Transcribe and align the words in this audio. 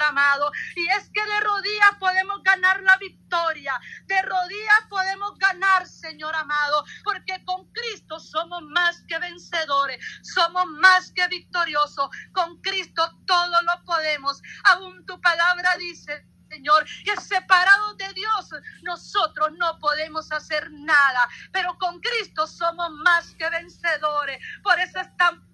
Amado. 0.00 0.50
Y 0.76 0.88
es 0.88 1.10
que 1.10 1.24
de 1.24 1.40
rodillas 1.40 1.96
podemos 1.98 2.42
ganar 2.42 2.80
la 2.82 2.96
victoria. 2.98 3.78
De 4.06 4.22
rodillas 4.22 4.86
podemos 4.88 5.36
ganar, 5.38 5.86
Señor 5.86 6.34
amado. 6.34 6.84
Porque 7.04 7.44
con 7.44 7.70
Cristo 7.72 8.20
somos 8.20 8.62
más 8.62 9.02
que 9.08 9.18
vencedores. 9.18 10.04
Somos 10.22 10.66
más 10.66 11.12
que 11.12 11.26
victoriosos. 11.28 12.08
Con 12.32 12.60
Cristo 12.62 13.02
todo 13.26 13.56
lo 13.62 13.84
podemos. 13.84 14.40
Aún 14.64 15.04
tu 15.04 15.20
palabra 15.20 15.76
dice, 15.76 16.24
Señor, 16.48 16.84
que 17.04 17.18
separados 17.18 17.96
de 17.96 18.12
Dios 18.12 18.50
nosotros 18.82 19.52
no 19.56 19.78
podemos 19.78 20.30
hacer 20.32 20.70
nada, 20.70 21.28
pero 21.50 21.78
con 21.78 21.98
Cristo 22.00 22.46
somos 22.46 22.90
más 22.90 23.34
que 23.36 23.48
vencedores. 23.48 24.38
Por 24.62 24.78
eso 24.78 25.00
están 25.00 25.51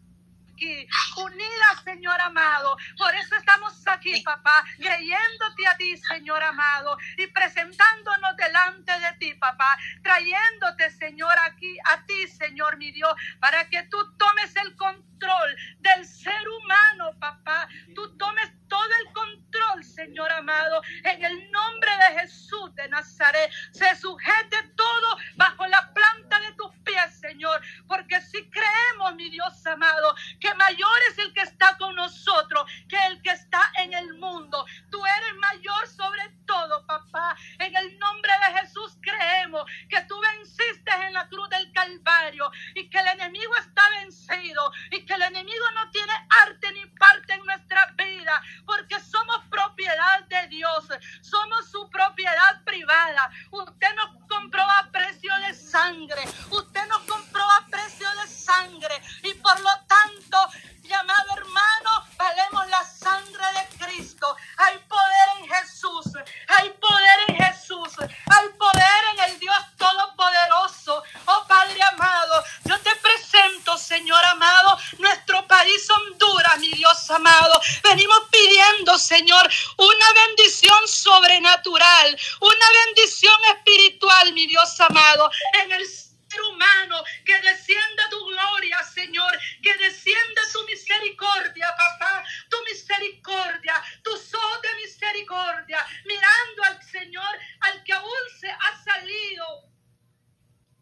aquí, 0.58 0.88
unidas, 1.16 1.82
Señor 1.84 2.20
amado. 2.20 2.76
Por 2.96 3.14
eso 3.14 3.36
estamos 3.36 3.86
aquí, 3.86 4.20
papá, 4.22 4.64
creyéndote 4.76 5.66
a 5.66 5.76
ti, 5.76 5.96
Señor 5.96 6.42
amado, 6.42 6.96
y 7.16 7.26
presentándonos 7.28 8.36
delante 8.36 8.92
de 8.98 9.12
ti, 9.18 9.34
papá, 9.34 9.78
trayéndote, 10.02 10.90
Señor, 10.90 11.32
aquí 11.44 11.76
a 11.84 12.04
ti, 12.06 12.26
Señor, 12.28 12.76
mi 12.76 12.90
Dios, 12.90 13.12
para 13.40 13.68
que 13.68 13.84
tú 13.84 13.98
tomes 14.16 14.54
el 14.56 14.74
control 14.76 15.56
del 15.78 16.04
ser 16.06 16.48
humano, 16.48 17.12
papá. 17.18 17.68
Tú 17.94 18.16
tomes 18.16 18.50
todo 18.68 18.90
el 19.04 19.12
control, 19.12 19.84
Señor 19.84 20.30
amado, 20.30 20.82
en 21.04 21.24
el 21.24 21.50
nombre 21.50 21.90
de 21.96 22.20
Jesús 22.20 22.74
de 22.74 22.88
Nazaret. 22.88 23.50
Se 23.72 23.96
sujete 23.96 24.62
todo 24.76 25.16
bajo 25.36 25.66
la 25.66 25.92
planta 25.92 26.38
de 26.40 26.52
tus 26.52 26.72
Señor, 27.10 27.60
porque 27.86 28.20
si 28.20 28.48
creemos, 28.50 29.14
mi 29.14 29.30
Dios 29.30 29.66
amado, 29.66 30.14
que 30.40 30.52
mayor 30.54 30.98
es 31.10 31.18
el 31.18 31.32
que 31.32 31.42
está 31.42 31.76
con 31.78 31.94
nosotros 31.94 32.70
que 32.88 32.96
el 33.06 33.22
que 33.22 33.30
está 33.30 33.70
en 33.78 33.92
el 33.92 34.14
mundo. 34.14 34.64
Tú 34.90 35.04
eres 35.04 35.34
mayor 35.36 35.86
sobre 35.88 36.28
todo, 36.46 36.84
papá. 36.86 37.36
En 37.58 37.74
el 37.76 37.98
nombre 37.98 38.32
de 38.46 38.60
Jesús 38.60 38.96
creemos 39.00 39.64
que 39.88 40.00
tú 40.02 40.18
venciste 40.20 40.90
en 41.06 41.12
la 41.12 41.28
cruz 41.28 41.48
del 41.50 41.70
Calvario 41.72 42.50
y 42.74 42.88
que 42.88 42.98
el 42.98 43.06
enemigo 43.08 43.54
está 43.56 43.82
vencido 44.00 44.72
y 44.90 45.04
que 45.04 45.14
el 45.14 45.22
enemigo 45.22 45.70
no 45.74 45.90
tiene 45.90 46.12
arte 46.44 46.72
ni 46.72 46.86
parte 46.86 47.34
en 47.34 47.44
nuestra 47.44 47.94
vida 47.96 48.42
porque 48.66 49.00
somos 49.00 49.44
propiedad 49.50 50.24
de 50.28 50.48
Dios, 50.48 50.88
somos 51.20 51.70
su 51.70 51.88
propiedad 51.90 52.62
privada. 52.64 53.30
Usted 53.50 53.94
nos 53.94 54.26
compró 54.28 54.62
a 54.62 54.90
precio 54.90 55.32
de 55.46 55.54
sangre, 55.54 56.22
usted 56.50 56.86
nos 56.88 57.00
compró 57.02 57.42
a 57.42 57.66
precio 57.70 58.08
de 58.22 58.28
sangre 58.28 58.94
y 59.22 59.34
por 59.34 59.58
lo 59.60 59.70
tanto, 59.86 60.48
llamado 60.82 61.36
hermano, 61.36 62.06
valemos 62.16 62.68
la 62.68 62.84
sangre 62.84 63.44
de 63.54 63.84
Cristo. 63.84 64.36
Hay 64.56 64.78
poder 64.88 65.28
en 65.38 65.48
Jesús, 65.48 66.06
hay 66.48 66.70
poder 66.70 67.18
en 67.28 67.36
Jesús, 67.36 67.92
hay 68.00 68.48
poder 68.58 69.02
en 69.12 69.30
el 69.30 69.38
Dios 69.38 69.56
Todopoderoso. 69.76 71.02
Oh 71.26 71.44
Padre 71.46 71.78
amado, 71.92 72.42
yo 72.64 72.78
te 72.80 72.94
presento, 72.96 73.76
Señor 73.76 74.24
amado, 74.24 74.78
nuestro 74.98 75.46
país 75.46 75.88
Honduras, 75.90 76.58
mi 76.58 76.70
Dios 76.70 77.10
amado. 77.10 77.60
Venimos 77.82 78.20
pidiendo, 78.30 78.98
Señor, 78.98 79.48
una 79.76 80.12
bendición 80.26 80.88
sobrenatural, 80.88 82.18
una 82.40 82.66
bendición 82.86 83.38
espiritual, 83.56 84.32
mi 84.32 84.46
Dios 84.46 84.80
amado, 84.80 85.30
en 85.62 85.72
el 85.72 85.86
ser 85.86 86.42
humano, 86.42 87.02
que 87.24 87.38
descienda 87.40 88.08
tu 88.10 88.24
gloria, 88.26 88.82
Señor, 88.84 89.38
que 89.62 89.74
descienda 89.78 90.42
tu 90.52 90.64
misericordia, 91.08 91.74
papá, 91.76 92.24
tu 92.48 92.56
misericordia, 92.64 93.82
tus 94.02 94.34
ojos 94.34 94.62
de 94.62 94.74
misericordia, 94.76 95.84
mirando 96.04 96.64
al 96.64 96.82
Señor, 96.82 97.38
al 97.60 97.82
que 97.84 97.92
aún 97.92 98.10
se 98.38 98.50
ha 98.50 98.84
salido 98.84 99.68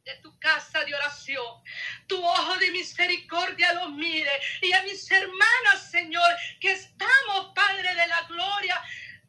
de 0.05 0.15
tu 0.17 0.39
casa 0.39 0.85
de 0.85 0.95
oración. 0.95 1.63
Tu 2.07 2.25
ojo 2.25 2.57
de 2.59 2.71
misericordia 2.71 3.73
los 3.75 3.91
mire. 3.93 4.31
Y 4.63 4.73
a 4.73 4.83
mis 4.83 5.11
hermanas, 5.11 5.91
Señor, 5.91 6.31
que 6.61 6.73
estamos, 6.73 7.53
Padre 7.55 7.95
de 7.95 8.07
la 8.07 8.23
Gloria, 8.29 8.81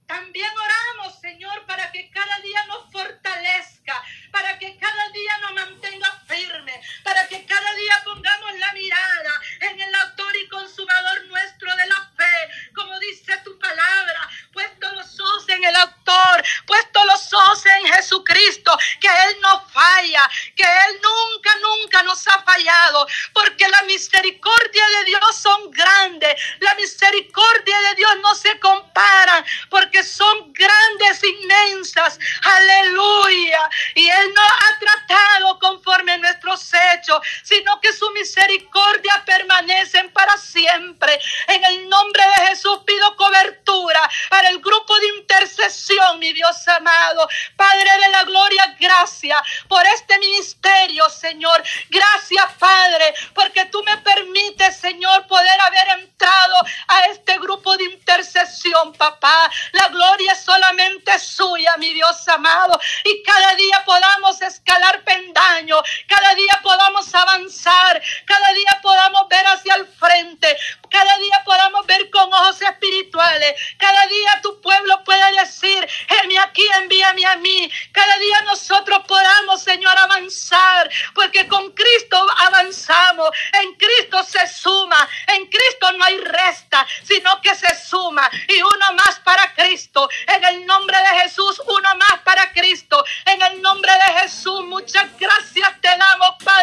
también 0.08 0.50
oramos, 0.58 1.20
Señor, 1.20 1.66
para 1.66 1.92
que 1.92 2.10
cada 2.12 2.40
día 2.40 2.64
nos 2.68 2.90
fortalezca, 2.92 4.02
para 4.32 4.58
que 4.58 4.78
cada 4.78 5.10
día 5.10 5.38
nos 5.42 5.54
mantenga 5.54 6.24
firme, 6.28 6.82
para 7.04 7.28
que 7.28 7.46
cada 7.46 7.74
día 7.74 8.02
pongamos 8.06 8.58
la 8.58 8.74
mirada 8.74 9.42
en 9.62 9.82
el 9.82 9.96
autor 9.96 10.36
y 10.38 10.48
consumador 10.48 11.26
nuestro 11.26 11.76
de 11.76 11.88
la 11.88 12.12
fe, 12.16 12.72
como 12.74 12.98
dice 13.00 13.38
tu 13.44 13.58
palabra, 13.60 14.30
puesto 14.54 14.92
los 14.94 15.20
ojos 15.20 15.50
en 15.50 15.64
el 15.64 15.76
autor, 15.76 16.44
puesto 16.66 17.06
los 17.06 17.34
ojos 17.34 17.66
en 17.66 17.94
Jesucristo, 17.94 18.78
que 19.02 19.08
Él 19.08 19.38
no 19.42 19.68
falla, 19.68 20.24
que 20.56 20.64
Él 20.64 21.02
nunca, 21.02 21.52
nunca 21.62 22.04
nos 22.04 22.26
ha 22.28 22.44
fallado, 22.44 23.08
porque 23.34 23.68
la 23.68 23.82
misericordia 23.84 24.86
de 25.00 25.04
Dios 25.06 25.36
son 25.36 25.72
grandes, 25.72 26.42
la 26.60 26.76
misericordia 26.76 27.80
de 27.90 27.96
Dios 27.96 28.12
no 28.22 28.36
se 28.36 28.60
compara, 28.60 29.44
porque 29.70 29.98
son 30.04 30.54
grandes, 30.54 31.24
inmensas, 31.24 32.20
aleluya, 32.44 33.70
y 33.96 34.10
Él 34.10 34.34
no 34.34 34.42
ha 34.42 34.80
tratado 34.80 35.60
conforme 35.60 36.14
a 36.14 36.18
nuestros 36.18 36.72
hechos, 36.74 37.20
sino 37.44 37.80
que 37.82 37.94
su 37.94 38.10
misericordia 38.38 39.24
permanecen 39.26 40.12
para 40.12 40.38
siempre. 40.38 41.20
En 41.48 41.64
el 41.64 41.90
nombre 41.90 42.24
de 42.24 42.48
Jesús 42.48 42.80
pido 42.86 43.16
cobertura 43.16 44.10
para 44.30 44.50
el 44.50 44.60
grupo 44.60 44.98
de 45.00 45.08
intercesión, 45.20 46.20
mi 46.20 46.34
Dios 46.34 46.68
amado. 46.68 47.28
Padre 47.56 47.90
de 48.02 48.10
la 48.10 48.24
gloria, 48.24 48.76
gracias 48.80 49.42
por 49.68 49.86
este 49.88 50.20
ministerio, 50.20 51.10
Señor. 51.10 51.64
Gracias, 51.90 52.46
Padre, 52.60 53.14
porque 53.34 53.66
tú 53.66 53.84
me 53.84 53.98
permites, 53.98 54.78
Señor, 54.78 55.26
poder 55.28 55.60
haber 55.62 56.00
entrado 56.00 56.56
a 56.88 57.06
este 57.08 57.38
grupo 57.40 57.76
de 57.78 57.86
intercesión, 57.86 58.94
papá. 58.94 59.50
La 59.72 59.88
gloria 59.90 60.34
es 60.34 60.44
solamente 60.44 61.18
suya, 61.20 61.76
mi 61.78 61.94
Dios 61.94 62.28
amado. 62.28 62.80
Y 63.04 63.24
cada 63.24 63.56
día 63.56 63.84
podamos 63.86 64.42
escalar 64.42 65.04
pendaño, 65.04 65.82
cada 66.08 66.36
día 66.36 66.60
podamos 66.62 67.14
avanzar, 67.14 68.02
cada 68.28 68.54
día 68.54 68.80
podamos 68.82 69.28
ver 69.30 69.46
hacia 69.48 69.76
el 69.76 69.88
frente, 69.88 70.58
cada 70.92 71.18
día 71.18 71.42
podamos 71.46 71.86
ver 71.88 72.10
con 72.12 72.32
ojos 72.32 72.62
espirituales, 72.62 73.56
cada 73.78 74.06
día 74.08 74.42
tu 74.44 74.62
pueblo 74.62 75.04
pueda 75.04 75.32
decir, 75.32 75.88
heme 76.10 76.38
aquí, 76.40 76.64
envíame 76.82 77.26
a 77.26 77.38
mí, 77.38 77.72
cada 77.92 78.18
día 78.18 78.42
nosotros 78.42 79.00
podamos, 79.08 79.64
Señor, 79.64 79.98
avanzar, 79.98 80.90
porque 81.16 81.48
con 81.48 81.72
Cristo 81.72 82.28
avanzamos, 82.48 83.30
en 83.64 83.74
Cristo 83.76 84.24
se 84.24 84.46
suma, 84.48 85.10
en 85.28 85.46
Cristo 85.48 85.92
no 85.94 86.04
hay 86.04 86.18
resta, 86.18 86.86
sino 87.04 87.42
que 87.42 87.56
se 87.56 87.74
suma, 87.76 88.30
y 88.48 88.62
uno 88.62 88.94
más 88.94 89.20
para 89.22 89.54
Cristo, 89.54 90.10
en 90.28 90.44
el 90.44 90.66
nombre 90.66 90.98
de 90.98 91.22
Jesús, 91.22 91.62
uno 91.66 91.96
más 91.96 92.20
para 92.24 92.52
Cristo, 92.52 93.04
en 93.26 93.42
el 93.42 93.62
nombre 93.62 93.92
de 93.94 94.22
Jesús, 94.22 94.66
muchas 94.66 95.18
gracias 95.18 95.82
te 95.82 95.90
damos, 95.98 96.36
Padre 96.44 96.57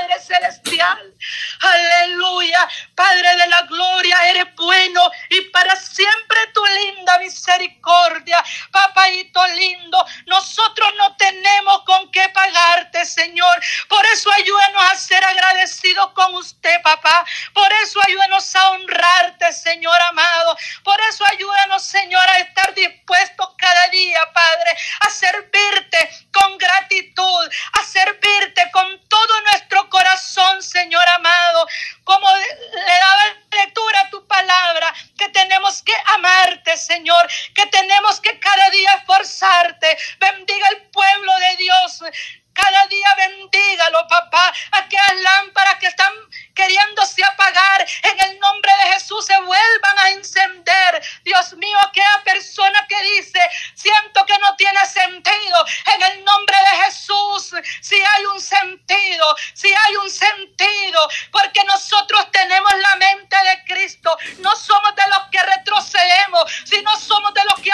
si 57.95 58.03
hay 58.03 58.27
un 58.27 58.41
sentido, 58.41 59.37
si 59.55 59.69
hay 59.69 59.97
un 59.97 60.11
sentido, 60.11 61.09
porque 61.31 61.63
nosotros 61.65 62.27
tenemos 62.33 62.73
la 62.73 62.97
mente 62.97 63.37
de 63.37 63.65
Cristo, 63.73 64.17
no 64.39 64.55
somos 64.57 64.95
de 64.97 65.03
los 65.09 65.29
que 65.31 65.43
retrocedemos, 65.43 66.43
sino 66.65 66.91
somos 66.97 67.33
de 67.35 67.45
los 67.45 67.55
que 67.61 67.71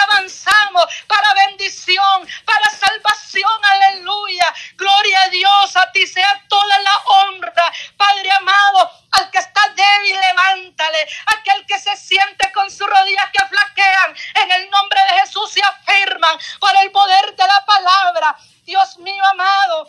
bendición, 1.47 2.27
para 2.45 2.69
salvación. 2.69 3.65
Aleluya. 3.71 4.53
Gloria 4.75 5.21
a 5.23 5.29
Dios. 5.29 5.75
A 5.75 5.91
ti 5.91 6.05
sea 6.07 6.43
toda 6.47 6.79
la 6.79 6.97
honra. 7.05 7.71
Padre 7.97 8.29
amado, 8.31 8.91
al 9.11 9.31
que 9.31 9.39
está 9.39 9.61
débil, 9.69 10.19
levántale. 10.29 11.07
Aquel 11.37 11.65
que 11.65 11.79
se 11.79 11.95
siente 11.95 12.51
con 12.51 12.69
sus 12.69 12.87
rodillas 12.87 13.29
que 13.31 13.45
flaquean, 13.45 14.15
en 14.43 14.51
el 14.51 14.69
nombre 14.69 14.99
de 15.09 15.19
Jesús 15.21 15.51
se 15.51 15.61
afirman 15.61 16.37
por 16.59 16.71
el 16.81 16.91
poder 16.91 17.35
de 17.35 17.47
la 17.47 17.65
palabra. 17.65 18.37
Dios 18.63 18.97
mío 18.97 19.23
amado. 19.31 19.87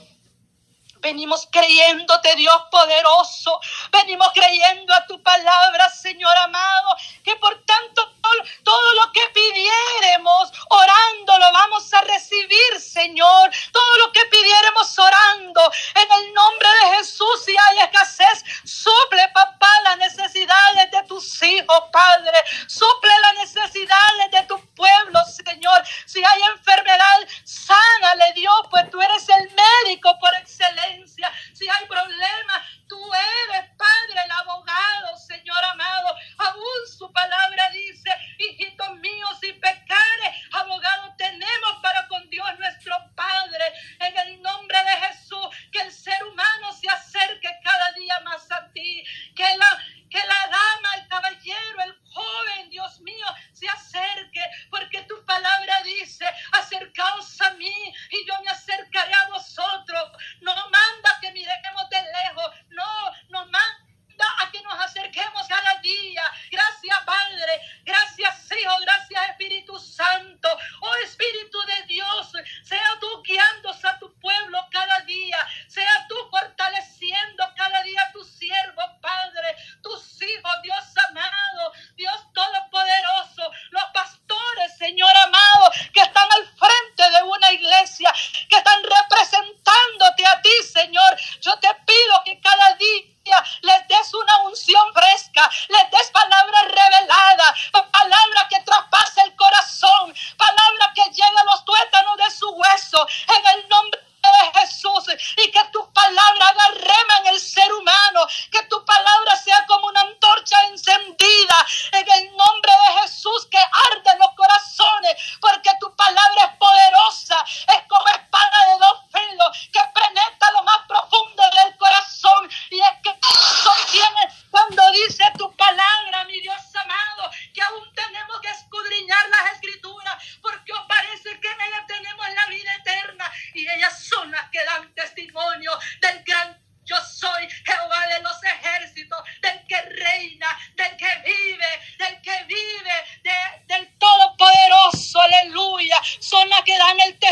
Venimos 1.03 1.49
creyéndote, 1.51 2.37
Dios 2.37 2.63
poderoso. 2.71 3.61
Venimos 3.91 4.29
creyendo 4.33 4.95
a 4.95 5.05
tu 5.07 5.21
palabra, 5.23 5.91
Señor 5.91 6.37
amado. 6.39 6.97
Que 7.25 7.35
por 7.37 7.61
tanto 7.65 8.13
todo 8.63 8.93
lo 8.93 9.13
que 9.13 9.21
pidiéremos 9.35 10.53
orando 10.71 11.39
lo 11.39 11.53
vamos 11.53 11.93
a 11.93 12.01
recibir, 12.03 12.81
Señor. 12.81 13.51
Todo 13.73 13.99
lo 13.99 14.13
que 14.13 14.25
pidiéremos 14.27 14.99
orando 14.99 15.73
en 15.97 16.13
el 16.13 16.35
nombre 16.35 16.69
de 16.69 16.97
Jesús. 16.97 17.45
Si 17.45 17.51
hay 17.51 17.81
escasez, 17.81 18.45
suple, 18.65 19.29
papá, 19.35 19.69
las 19.85 19.99
necesidades 19.99 20.91
de 20.91 21.03
tus 21.09 21.43
hijos, 21.43 21.85
Padre. 21.93 22.39
Suple 22.69 23.11
las 23.23 23.35
necesidades 23.49 24.31
de 24.31 24.43
tu 24.43 24.59
pueblo, 24.75 25.19
Señor. 25.25 25.83
Si 26.07 26.23
hay 26.25 26.43
enfermedad, 26.55 27.29
sánale, 27.45 28.33
Dios, 28.35 28.55
pues 28.71 28.89
tú 28.91 29.01
eres 29.01 29.29
el 29.29 29.51
médico 29.51 30.17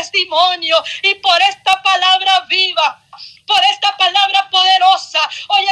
testimonio 0.01 0.77
y 1.03 1.15
por 1.15 1.39
esta 1.43 1.81
palabra 1.81 2.41
viva 2.49 2.97
por 3.45 3.61
esta 3.73 3.97
palabra 3.97 4.49
poderosa. 4.49 5.19
Hoy 5.49 5.65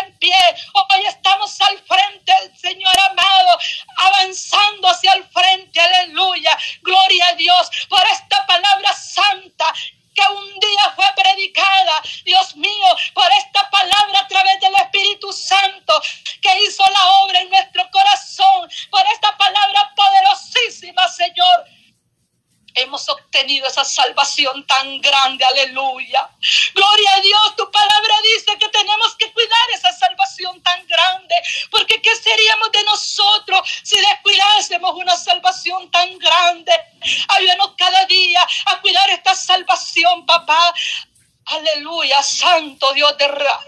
en 0.00 0.18
pie, 0.18 0.34
hoy 0.72 1.06
estamos 1.06 1.60
al 1.60 1.78
frente, 1.80 2.32
Señor 2.56 2.98
amado, 2.98 3.58
avanzando 3.96 4.88
hacia 4.88 5.12
el 5.12 5.24
frente, 5.28 5.80
aleluya. 5.80 6.56
Gloria 6.80 7.26
a 7.28 7.34
Dios 7.34 7.70
por 7.88 8.02
esta 8.10 8.46
palabra 8.46 8.94
santa 8.94 9.72
que 10.14 10.22
un 10.32 10.60
día 10.60 10.94
fue 10.96 11.06
predicada, 11.14 12.02
Dios 12.24 12.56
mío, 12.56 12.88
por 13.12 13.28
esta 13.38 13.68
palabra 13.68 14.20
a 14.20 14.28
través 14.28 14.60
del 14.60 14.74
Espíritu 14.76 15.30
Santo 15.32 16.00
que 16.40 16.64
hizo 16.64 16.82
la 16.90 17.10
obra 17.22 17.40
en 17.40 17.50
nuestro 17.50 17.88
corazón, 17.90 18.70
por 18.90 19.04
esta 19.12 19.36
palabra 19.36 19.92
poderosísima, 19.94 21.06
Señor 21.08 21.66
hemos 22.74 23.08
obtenido 23.08 23.66
esa 23.66 23.84
salvación 24.30 24.64
tan 24.66 25.00
grande, 25.00 25.44
aleluya. 25.44 26.28
Gloria 26.74 27.14
a 27.16 27.20
Dios, 27.20 27.56
tu 27.56 27.70
palabra 27.70 28.14
dice 28.22 28.58
que 28.58 28.68
tenemos 28.68 29.14
que 29.16 29.32
cuidar 29.32 29.70
esa 29.74 29.92
salvación 29.92 30.62
tan 30.62 30.86
grande, 30.86 31.34
porque 31.70 32.00
¿qué 32.00 32.14
seríamos 32.16 32.72
de 32.72 32.82
nosotros 32.84 33.60
si 33.82 33.96
descuidásemos 33.96 34.94
una 34.94 35.16
salvación 35.16 35.90
tan 35.90 36.18
grande? 36.18 36.72
Ayúdanos 37.28 37.72
cada 37.76 38.04
día 38.06 38.40
a 38.66 38.80
cuidar 38.80 39.10
esta 39.10 39.34
salvación, 39.34 40.26
papá. 40.26 40.74
Aleluya, 41.46 42.22
Santo 42.22 42.92
Dios 42.92 43.16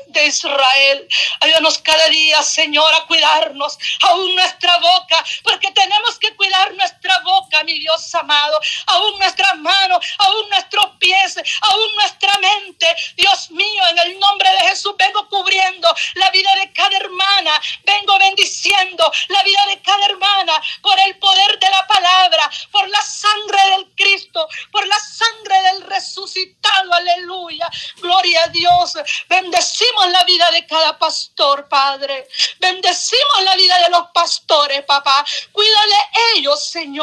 de, 0.08 0.26
Israel. 0.26 1.08
Ayúdanos 1.40 1.78
cada 1.78 2.06
día, 2.08 2.40
Señor, 2.42 2.94
a 2.94 3.06
cuidarnos, 3.06 3.76
aún 4.02 4.36
nuestra 4.36 4.78
boca, 4.78 5.24
porque 5.42 5.72
tenemos 5.72 6.16
que 6.20 6.32
cuidar 6.36 6.74
nuestra 6.74 7.01
boca, 7.20 7.62
mi 7.64 7.78
Dios 7.78 8.14
amado, 8.14 8.58
aún 8.86 9.18
nuestras 9.18 9.56
manos, 9.58 10.04
aún 10.18 10.48
nuestros 10.48 10.86
pies, 10.98 11.36
aún 11.36 11.94
nuestra 11.96 12.38
mente. 12.38 12.86
Dios 13.16 13.50
mío, 13.50 13.82
en 13.90 13.98
el 13.98 14.18
nombre 14.18 14.50
de 14.50 14.68
Jesús 14.68 14.94
vengo 14.98 15.28
cubriendo 15.28 15.88
la 16.14 16.30
vida 16.30 16.50
de 16.60 16.72
cada 16.72 16.96
hermana, 16.96 17.60
vengo 17.84 18.18
bendiciendo 18.18 19.10
la 19.28 19.42
vida 19.42 19.66
de 19.68 19.82
cada 19.82 20.06
hermana 20.06 20.62
por 20.80 20.98
el 21.00 21.16
poder 21.18 21.58
de 21.58 21.70
la 21.70 21.86
palabra, 21.86 22.50
por 22.70 22.88
la 22.88 23.02
sangre 23.02 23.70
del 23.70 23.86
Cristo, 23.96 24.48
por 24.70 24.86
la 24.86 24.98
sangre 24.98 25.60
del 25.62 25.82
resucitado. 25.82 26.92
Aleluya. 26.92 27.70
Gloria 27.96 28.44
a 28.44 28.48
Dios. 28.48 28.94
Bendecimos 29.28 30.08
la 30.08 30.24
vida 30.24 30.50
de 30.50 30.66
cada 30.66 30.98
pastor, 30.98 31.68
Padre. 31.68 32.28
Bendecimos 32.58 33.42
la 33.44 33.54
vida 33.56 33.78
de 33.78 33.90
los 33.90 34.10
pastores, 34.12 34.84
papá. 34.84 35.24
Cuídale 35.52 35.96
ellos, 36.36 36.64
Señor. 36.64 37.01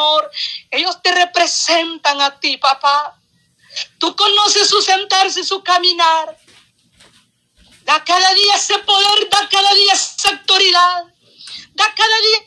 Ellos 0.71 1.01
te 1.01 1.11
representan 1.11 2.21
a 2.21 2.39
ti, 2.39 2.57
papá. 2.57 3.19
Tú 3.97 4.15
conoces 4.15 4.69
su 4.69 4.81
sentarse 4.81 5.43
su 5.43 5.63
caminar. 5.63 6.37
Da 7.83 8.03
cada 8.03 8.33
día 8.33 8.55
ese 8.55 8.77
poder, 8.79 9.29
da 9.29 9.49
cada 9.49 9.73
día 9.73 9.93
esa 9.93 10.29
autoridad. 10.29 11.03
Da 11.73 11.93
cada 11.95 12.19
día 12.21 12.39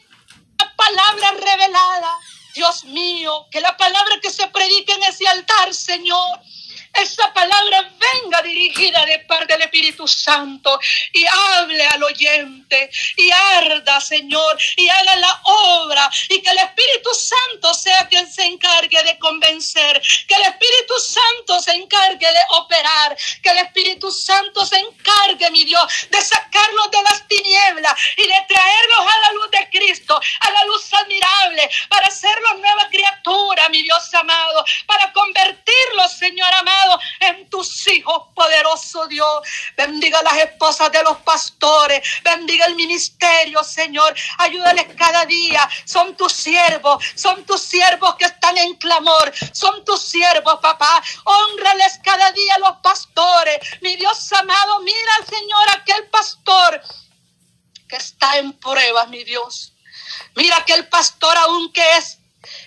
la 0.59 0.77
palabra 0.77 1.31
revelada. 1.33 2.19
Dios 2.55 2.85
mío, 2.85 3.47
que 3.51 3.61
la 3.61 3.77
palabra 3.77 4.21
que 4.21 4.31
se 4.31 4.47
predique 4.49 4.93
en 4.93 5.03
ese 5.05 5.27
altar, 5.27 5.73
Señor, 5.75 6.41
esa 6.95 7.33
palabra 7.33 7.91
venga 8.13 8.43
dirigida 8.43 9.05
de 9.07 9.21
parte 9.21 9.55
del 9.55 9.63
Espíritu 9.63 10.07
Santo 10.07 10.79
y 11.13 11.25
hable 11.27 11.85
al 11.87 12.03
oyente 12.03 12.91
y 13.17 13.31
arda, 13.31 14.01
Señor, 14.01 14.59
y 14.77 14.89
haga 14.89 15.17
la 15.17 15.41
obra 15.43 16.11
y 16.29 16.43
que 16.43 16.51
el 16.51 16.59
Espíritu 16.59 17.11
Santo 17.15 17.73
sea 17.75 18.07
quien 18.09 18.31
se 18.31 18.45
encargue 18.45 19.03
de 19.05 19.19
convencer, 19.19 20.03
que 20.29 20.35
el 20.35 20.43
Espíritu 20.43 20.95
Santo 20.99 21.61
se 21.61 21.73
encargue 21.73 22.27
de 22.27 22.41
operar, 22.51 23.17
que 23.43 23.51
el 23.51 23.59
Espíritu 23.59 24.11
Santo 24.11 24.65
se 24.67 24.79
encargue, 24.79 25.51
mi 25.51 25.65
Dios, 25.65 25.83
de 26.11 26.21
sacarlos 26.21 26.91
de 26.91 27.03
las 27.03 27.27
tinieblas 27.27 27.95
y 28.17 28.23
de 28.23 28.45
traerlos 28.49 29.01
a 29.01 29.21
la 29.21 29.33
luz 29.33 29.51
de 29.51 29.69
Cristo, 29.71 30.21
a 30.41 30.51
la 30.51 30.65
luz 30.65 30.93
admirable, 30.93 31.71
para 31.89 32.07
hacerlos 32.07 32.59
nueva 32.59 32.89
criatura, 32.91 33.69
mi 33.71 33.83
Dios 33.83 34.13
amado, 34.15 34.65
para 34.87 35.13
convertirlos, 35.13 36.13
Señor 36.19 36.53
amado, 36.55 36.82
en 37.21 37.49
tus 37.49 37.87
hijos, 37.89 38.29
poderoso 38.35 39.07
Dios. 39.07 39.47
Bendiga 39.77 40.23
las 40.23 40.39
esposas 40.39 40.91
de 40.93 41.03
los 41.03 41.19
pastores, 41.19 42.07
bendiga 42.23 42.67
el 42.67 42.75
ministerio, 42.75 43.63
Señor. 43.65 44.15
Ayúdales 44.39 44.87
cada 44.97 45.25
día. 45.27 45.69
Son 45.85 46.17
tus 46.17 46.33
siervos, 46.33 47.05
son 47.15 47.45
tus 47.45 47.61
siervos 47.61 48.15
que 48.17 48.25
están 48.25 48.57
en 48.59 48.75
clamor, 48.77 49.33
son 49.53 49.85
tus 49.85 50.03
siervos, 50.03 50.59
papá. 50.61 51.03
Honrales 51.25 52.01
cada 52.03 52.33
día 52.33 52.55
a 52.57 52.59
los 52.59 52.77
pastores. 52.83 53.59
Mi 53.81 53.97
Dios 53.97 54.33
amado, 54.33 54.81
mira, 54.81 55.13
Señor, 55.29 55.71
aquel 55.77 56.09
pastor 56.09 56.83
que 57.89 57.97
está 57.97 58.39
en 58.39 58.53
pruebas, 58.55 59.09
mi 59.09 59.25
Dios. 59.25 59.73
Mira 60.35 60.57
aquel 60.57 60.89
pastor 60.89 61.37
aún 61.37 61.73
que 61.73 61.97
es 61.97 62.19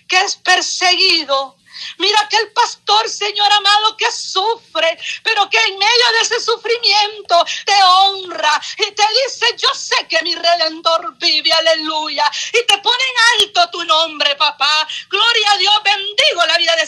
que 0.07 0.19
es 0.21 0.35
perseguido, 0.37 1.57
Mira 1.97 2.27
que 2.29 2.37
el 2.37 2.51
pastor, 2.51 3.09
Señor 3.09 3.51
amado, 3.51 3.97
que 3.97 4.11
sufre, 4.11 4.97
pero 5.23 5.49
que 5.49 5.59
en 5.59 5.77
medio 5.77 6.11
de 6.13 6.21
ese 6.21 6.39
sufrimiento 6.39 7.45
te 7.65 7.83
honra 7.83 8.61
y 8.77 8.91
te 8.91 9.03
dice, 9.25 9.47
yo 9.57 9.73
sé 9.73 10.07
que 10.07 10.21
mi 10.21 10.35
redentor 10.35 11.15
vive, 11.17 11.51
aleluya. 11.51 12.25
Y 12.49 12.65
te 12.65 12.77
pone 12.79 13.03
en 13.03 13.43
alto 13.43 13.69
tu 13.71 13.83
nombre, 13.83 14.35
papá. 14.35 14.87
Gloria 15.09 15.51
a 15.51 15.57
Dios, 15.57 15.83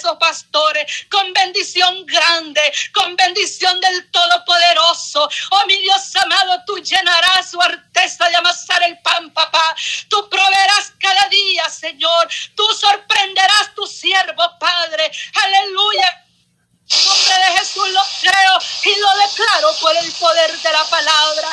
esos 0.08 0.18
pastores 0.18 1.08
con 1.10 1.34
bendición 1.34 2.06
grande, 2.06 2.62
con 2.94 3.16
bendición 3.16 3.80
del 3.82 4.10
Todopoderoso. 4.12 5.28
Oh, 5.52 5.66
mi 5.68 5.78
Dios 5.78 6.16
amado, 6.16 6.64
tú 6.66 6.78
llenarás 6.78 7.52
su 7.52 7.62
artesa 7.62 8.30
de 8.30 8.36
amasar 8.38 8.82
el 8.84 8.98
pan, 9.00 9.32
papá. 9.34 9.76
Tú 10.10 10.30
proveerás 10.30 10.94
cada 11.00 11.28
día, 11.30 11.70
Señor. 11.70 12.30
Tú 12.56 12.64
sorprenderás 12.74 13.76
tu 13.76 13.86
siervo, 13.86 14.44
Padre. 14.60 15.12
Aleluya. 15.44 16.24
Nombre 16.90 17.36
de 17.36 17.58
Jesús 17.60 17.90
lo 17.90 18.02
creo 18.22 18.60
y 18.84 19.00
lo 19.00 19.08
declaro 19.28 19.76
por 19.82 19.98
el 19.98 20.12
poder 20.14 20.58
de 20.58 20.72
la 20.72 20.86
palabra. 20.86 21.50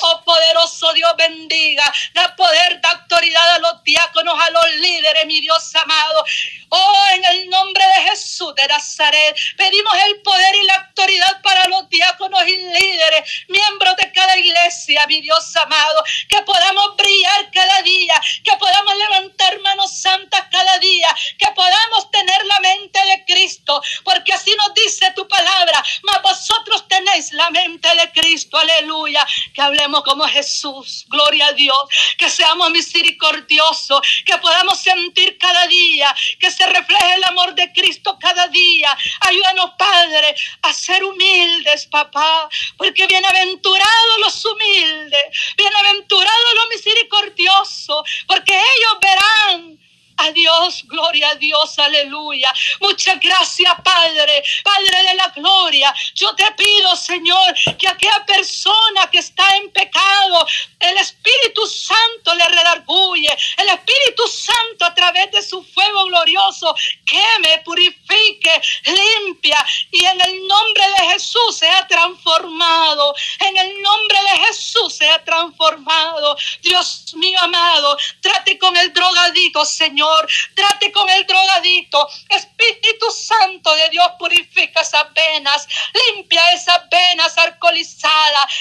Oh 0.00 0.22
poderoso 0.24 0.92
Dios 0.92 1.12
bendiga, 1.16 1.84
da 2.12 2.34
poder, 2.36 2.80
da 2.80 2.90
autoridad 2.90 3.54
a 3.54 3.58
los 3.58 3.82
diáconos, 3.82 4.34
a 4.40 4.50
los 4.50 4.74
líderes, 4.76 5.26
mi 5.26 5.40
Dios 5.40 5.74
amado. 5.74 6.24
Oh, 6.68 7.04
en 7.14 7.24
el 7.24 7.48
nombre 7.48 7.84
de 7.84 8.10
Jesús 8.10 8.52
de 8.56 8.66
Nazaret, 8.66 9.36
pedimos 9.56 9.94
el 10.08 10.20
poder 10.22 10.54
y 10.56 10.66
la 10.66 10.74
autoridad 10.74 11.40
para 11.42 11.68
los 11.68 11.88
diáconos 11.88 12.42
y 12.46 12.56
líderes, 12.56 13.44
miembros 13.48 13.96
de 13.96 14.10
cada 14.12 14.36
iglesia, 14.36 15.06
mi 15.06 15.20
Dios 15.20 15.54
amado, 15.56 16.02
que 16.28 16.42
podamos 16.42 16.96
brillar 16.96 17.50
cada 17.52 17.82
día, 17.82 18.14
que 18.42 18.56
podamos 18.56 18.96
levantar 18.96 19.60
manos 19.60 19.96
santas 19.96 20.46
cada 20.50 20.78
día, 20.78 21.08
que 21.38 21.46
podamos 21.54 22.10
tener 22.10 22.44
la 22.46 22.60
mente 22.60 22.98
de 23.04 23.24
Cristo, 23.24 23.80
porque 24.02 24.32
así 24.32 24.52
nos 24.56 24.74
dice 24.74 25.12
tu 25.14 25.26
palabra, 25.28 25.84
mas 26.02 26.22
vosotros 26.22 26.88
tenéis 26.88 27.32
la 27.32 27.48
mente 27.50 27.88
de 27.94 28.10
Cristo, 28.10 28.58
aleluya, 28.58 29.24
que 29.54 29.62
hablemos 29.62 29.85
como 30.02 30.24
Jesús, 30.26 31.04
gloria 31.08 31.46
a 31.46 31.52
Dios, 31.52 31.78
que 32.18 32.28
seamos 32.28 32.70
misericordiosos, 32.70 34.00
que 34.24 34.36
podamos 34.38 34.78
sentir 34.78 35.38
cada 35.38 35.66
día, 35.66 36.14
que 36.40 36.50
se 36.50 36.66
refleje 36.66 37.14
el 37.14 37.24
amor 37.24 37.54
de 37.54 37.72
Cristo 37.72 38.18
cada 38.20 38.48
día. 38.48 38.96
Ayúdanos, 39.20 39.72
Padre, 39.78 40.34
a 40.62 40.72
ser 40.72 41.04
humildes, 41.04 41.86
papá, 41.86 42.48
porque 42.76 43.06
bienaventurados 43.06 44.18
los 44.20 44.44
humildes, 44.44 45.54
bienaventurados 45.56 46.54
los 46.56 46.68
misericordiosos, 46.70 48.02
porque 48.26 48.54
ellos 48.54 48.98
verán 49.00 49.85
Adiós, 50.18 50.82
gloria 50.84 51.30
a 51.30 51.34
Dios, 51.34 51.78
aleluya. 51.78 52.50
Muchas 52.80 53.20
gracias, 53.20 53.72
Padre, 53.84 54.42
Padre 54.64 55.02
de 55.08 55.14
la 55.14 55.28
gloria. 55.28 55.94
Yo 56.14 56.34
te 56.34 56.50
pido, 56.52 56.96
Señor, 56.96 57.54
que 57.78 57.86
aquella 57.86 58.24
persona 58.24 59.10
que 59.12 59.18
está 59.18 59.44
en 59.56 59.70
pecado, 59.70 60.46
el 60.80 60.96
Espíritu 60.96 61.66
Santo 61.66 62.34
le 62.34 62.44
redarguye. 62.44 63.36
El 63.58 63.68
Espíritu 63.68 64.26
Santo 64.26 64.86
a 64.86 64.94
través 64.94 65.30
de 65.32 65.42
su 65.42 65.62
fuego 65.62 66.06
glorioso 66.06 66.74
queme, 67.04 67.62
purifique, 67.64 68.60
limpia 68.84 69.64
y 69.90 70.04
en 70.04 70.20
el 70.20 70.46
nombre 70.46 70.84
de 70.98 71.12
Jesús 71.12 71.58
sea 71.58 71.86
transformado. 71.86 73.14
En 73.40 73.56
el 73.56 73.82
nombre 73.82 74.18
de 74.22 74.46
Jesús 74.46 74.94
sea 74.94 75.22
transformado. 75.24 76.36
Dios 76.62 77.14
mío 77.14 77.38
amado, 77.42 77.98
trate 78.22 78.58
con 78.58 78.74
el 78.76 78.92
drogadito, 78.94 79.64
Señor 79.64 80.05
Trate 80.54 80.92
con 80.92 81.08
el 81.10 81.26
drogadito. 81.26 82.08
Espíritu 82.28 83.10
Santo 83.10 83.74
de 83.74 83.90
Dios 83.90 84.06
purifica 84.18 84.80
esas 84.80 85.12
venas. 85.14 85.66
Limpia 86.08 86.42
esas 86.52 86.88
venas. 86.90 87.36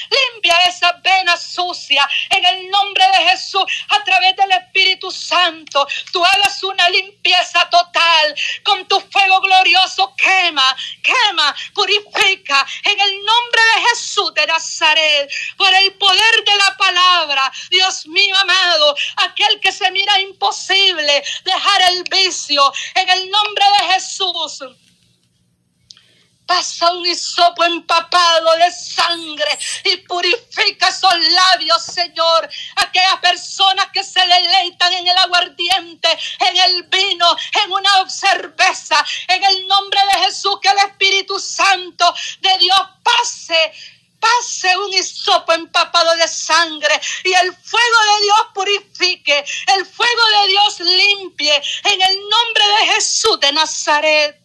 Limpia 0.09 0.57
esas 0.67 1.01
venas 1.01 1.41
sucias. 1.41 2.05
En 2.29 2.45
el 2.45 2.69
nombre 2.69 3.03
de 3.17 3.29
Jesús, 3.29 3.63
a 3.89 4.03
través 4.03 4.35
del 4.35 4.51
Espíritu 4.51 5.11
Santo, 5.11 5.87
tú 6.11 6.23
hagas 6.23 6.63
una 6.63 6.89
limpieza 6.89 7.69
total. 7.69 8.35
Con 8.63 8.87
tu 8.87 8.99
fuego 8.99 9.41
glorioso 9.41 10.13
quema, 10.15 10.75
quema, 11.01 11.55
purifica. 11.73 12.65
En 12.83 12.99
el 12.99 13.17
nombre 13.17 13.61
de 13.75 13.81
Jesús 13.89 14.33
de 14.33 14.47
Nazaret, 14.47 15.31
por 15.57 15.73
el 15.73 15.93
poder 15.93 16.43
de 16.45 16.55
la 16.55 16.77
palabra, 16.77 17.51
Dios 17.69 18.07
mío 18.07 18.35
amado, 18.37 18.95
aquel 19.17 19.59
que 19.59 19.71
se 19.71 19.89
mira 19.91 20.19
imposible, 20.21 21.23
dejar 21.43 21.81
el 21.89 22.03
vicio 22.03 22.73
en 22.95 23.09
el 23.09 23.29
nombre 23.29 23.65
de 23.79 23.93
Jesús. 23.93 24.84
Pasa 26.45 26.91
un 26.91 27.05
hisopo 27.05 27.63
empapado 27.63 28.55
de 28.57 28.71
sangre 28.71 29.57
y 29.83 29.97
purifica 29.97 30.89
esos 30.89 31.17
labios, 31.17 31.83
Señor. 31.83 32.49
Aquellas 32.75 33.19
personas 33.19 33.87
que 33.91 34.03
se 34.03 34.19
deleitan 34.19 34.93
en 34.93 35.07
el 35.07 35.17
aguardiente, 35.17 36.09
en 36.39 36.57
el 36.57 36.83
vino, 36.83 37.35
en 37.63 37.71
una 37.71 38.09
cerveza. 38.09 39.03
En 39.27 39.43
el 39.43 39.67
nombre 39.67 39.99
de 40.13 40.25
Jesús, 40.25 40.59
que 40.61 40.69
el 40.69 40.77
Espíritu 40.77 41.39
Santo 41.39 42.13
de 42.41 42.57
Dios 42.59 42.81
pase 43.03 43.73
pase 44.25 44.75
un 44.77 44.91
hisopo 44.93 45.53
empapado 45.53 46.15
de 46.15 46.27
sangre 46.27 46.99
y 47.23 47.33
el 47.33 47.55
fuego 47.55 47.97
de 48.09 48.23
Dios 48.23 48.37
purifique, 48.53 49.45
el 49.75 49.85
fuego 49.85 50.23
de 50.41 50.47
Dios 50.47 50.79
limpie 50.79 51.55
en 51.55 52.01
el 52.01 52.19
nombre 52.21 52.63
de 52.79 52.93
Jesús 52.93 53.39
de 53.39 53.51
Nazaret. 53.51 54.44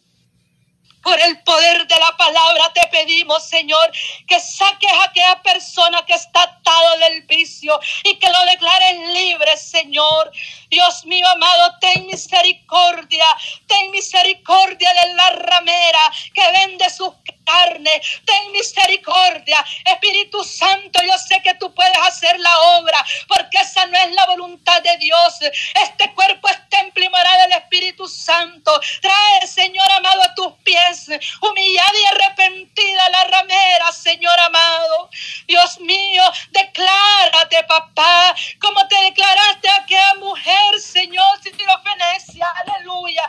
Por 1.02 1.19
el 1.21 1.42
poder 1.42 1.87
de 1.87 1.97
la 1.97 2.16
palabra 2.16 2.73
te 2.75 2.87
pedimos, 2.88 3.49
Señor, 3.49 3.90
que 4.26 4.38
saques 4.38 4.92
a 4.92 5.04
aquella 5.04 5.42
persona 5.42 6.04
que 6.07 6.14
está 6.14 6.42
atado 6.42 6.99
del 6.99 7.23
vicio 7.23 7.78
y 8.04 8.16
que 8.16 8.30
lo 8.30 8.45
declares 8.47 9.09
libre, 9.09 9.57
Señor. 9.57 10.30
Dios 10.70 11.04
mío 11.04 11.26
amado, 11.28 11.74
ten 11.80 12.06
misericordia, 12.06 13.24
ten 13.66 13.90
misericordia 13.90 14.90
de 14.94 15.14
la 15.14 15.30
ramera 15.30 16.12
que 16.32 16.52
vende 16.52 16.88
sus 16.90 17.12
carne. 17.50 18.00
Ten 18.24 18.52
misericordia. 18.52 19.64
Espíritu 19.84 20.44
Santo, 20.44 21.00
yo 21.02 21.16
sé 21.18 21.40
que 21.42 21.54
tú 21.54 21.72
puedes 21.74 21.98
hacer 22.06 22.38
la 22.38 22.58
obra, 22.78 23.04
porque 23.28 23.58
esa 23.58 23.86
no 23.86 23.98
es 23.98 24.12
la 24.12 24.26
voluntad 24.26 24.82
de 24.82 24.96
Dios. 24.98 25.40
Este 25.40 26.12
cuerpo 26.14 26.48
es 26.48 26.68
templo 26.68 27.04
y 27.04 27.08
morada 27.08 27.42
del 27.42 27.52
Espíritu 27.52 28.08
Santo. 28.08 28.80
Trae, 29.00 29.46
Señor 29.46 29.90
amado, 29.92 30.22
a 30.22 30.34
tus 30.34 30.52
pies, 30.64 31.08
humillada 31.40 31.98
y 31.98 32.04
arrepentida 32.14 33.08
la 33.10 33.24
ramera, 33.24 33.92
Señor 33.92 34.38
amado. 34.40 35.10
Dios 35.46 35.80
mío, 35.80 36.22
declárate, 36.50 37.62
papá, 37.64 38.34
como 38.60 38.86
te 38.88 39.00
declaraste 39.02 39.68
a 39.68 39.76
aquella 39.76 40.14
mujer, 40.14 40.59
Señor, 40.80 41.42
si 41.42 41.50
te 41.52 41.64
Venecia, 41.84 42.46
aleluya 42.64 43.28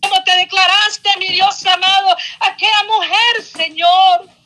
como 0.00 0.22
te 0.24 0.34
declaraste, 0.36 1.10
mi 1.18 1.28
Dios 1.28 1.66
amado, 1.66 2.16
aquella 2.40 2.82
mujer, 2.84 3.42
Señor 3.42 4.38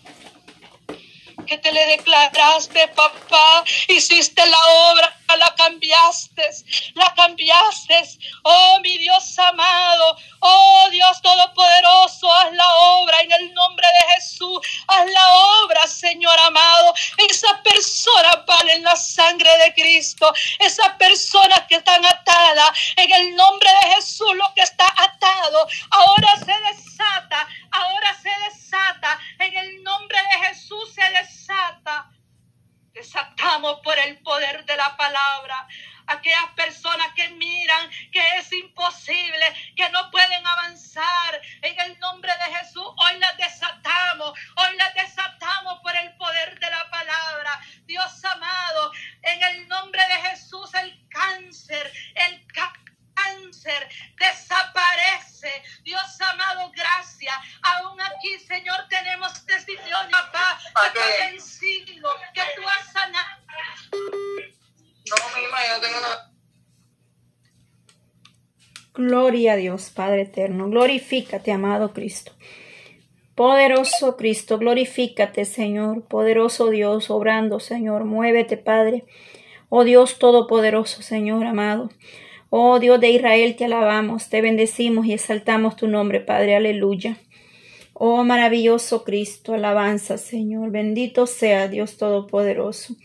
que 1.47 1.59
te 1.59 1.73
le 1.73 1.87
declaraste, 1.87 2.89
papá. 2.89 3.65
Hiciste 3.89 4.45
la 4.47 4.59
obra, 4.91 5.17
la 5.37 5.55
cambiaste, 5.55 6.49
la 6.95 7.13
cambiaste. 7.15 8.03
Oh, 8.43 8.79
mi 8.83 8.97
Dios 8.99 9.39
amado, 9.39 10.17
oh 10.41 10.89
Dios 10.91 11.21
todopoderoso, 11.23 12.33
haz 12.33 12.53
la 12.53 12.75
obra 12.75 13.21
en 13.21 13.33
el 13.33 13.55
nombre 13.55 13.87
de 13.87 14.15
Jesús. 14.15 14.61
Haz 14.89 15.07
la 15.11 15.35
obra, 15.65 15.87
Señor 15.87 16.39
amado. 16.41 16.95
Esas 17.29 17.61
personas 17.61 18.47
valen 18.47 18.83
la 18.83 18.97
sangre 18.97 19.51
de 19.59 19.75
Cristo. 19.75 20.33
Esas 20.59 20.95
personas 20.97 21.63
que 21.69 21.77
están 21.77 22.05
atadas 22.05 22.71
en 22.97 23.13
el 23.13 23.37
nombre 23.37 23.71
de 23.83 23.95
Jesús, 23.95 24.35
lo 24.35 24.53
que 24.55 24.63
está 24.63 24.87
atado, 24.97 25.67
ahora 25.91 26.29
se 26.39 26.53
desata, 26.75 27.49
ahora 27.71 28.17
se 28.23 28.31
desata 28.49 29.19
en 29.39 29.57
el 29.57 29.83
nombre 29.83 30.19
de 30.19 30.47
Jesús 30.47 30.93
se 30.95 31.03
desata 31.03 31.43
desata. 31.43 32.11
Desatamos 32.93 33.81
por 33.83 33.99
el 33.99 34.19
poder 34.19 34.65
de 34.67 34.77
la 34.77 34.95
palabra 34.97 35.67
aquellas 36.09 36.49
personas 36.57 37.09
que 37.15 37.29
miran 37.31 37.89
que 38.13 38.23
es 38.39 38.53
imposible, 38.53 39.47
que 39.77 39.89
no 39.91 40.11
pueden 40.11 40.43
Gloria 68.95 69.42
a 69.53 69.57
Dios, 69.57 69.91
Padre 69.91 70.23
eterno. 70.23 70.69
Glorifícate, 70.69 71.53
amado 71.53 71.93
Cristo. 71.93 72.33
Poderoso 73.35 74.17
Cristo, 74.17 74.59
glorifícate, 74.59 75.45
Señor. 75.47 76.03
Poderoso 76.03 76.69
Dios, 76.69 77.11
obrando, 77.11 77.61
Señor. 77.61 78.05
Muévete, 78.05 78.59
Padre. 78.59 79.05
Oh 79.71 79.85
Dios 79.85 80.19
Todopoderoso, 80.19 81.01
Señor 81.01 81.47
amado. 81.47 81.91
Oh 82.51 82.79
Dios 82.79 83.01
de 83.01 83.09
Israel, 83.09 83.57
te 83.57 83.65
alabamos, 83.65 84.29
te 84.29 84.43
bendecimos 84.43 85.07
y 85.07 85.15
exaltamos 85.15 85.77
tu 85.77 85.89
nombre, 85.89 86.21
Padre. 86.21 86.57
Aleluya. 86.57 87.17
Oh 87.95 88.23
maravilloso 88.23 89.03
Cristo, 89.03 89.55
alabanza, 89.55 90.19
Señor. 90.19 90.71
Bendito 90.71 91.27
sea 91.27 91.69
Dios 91.69 91.97
Todopoderoso. 91.97 92.97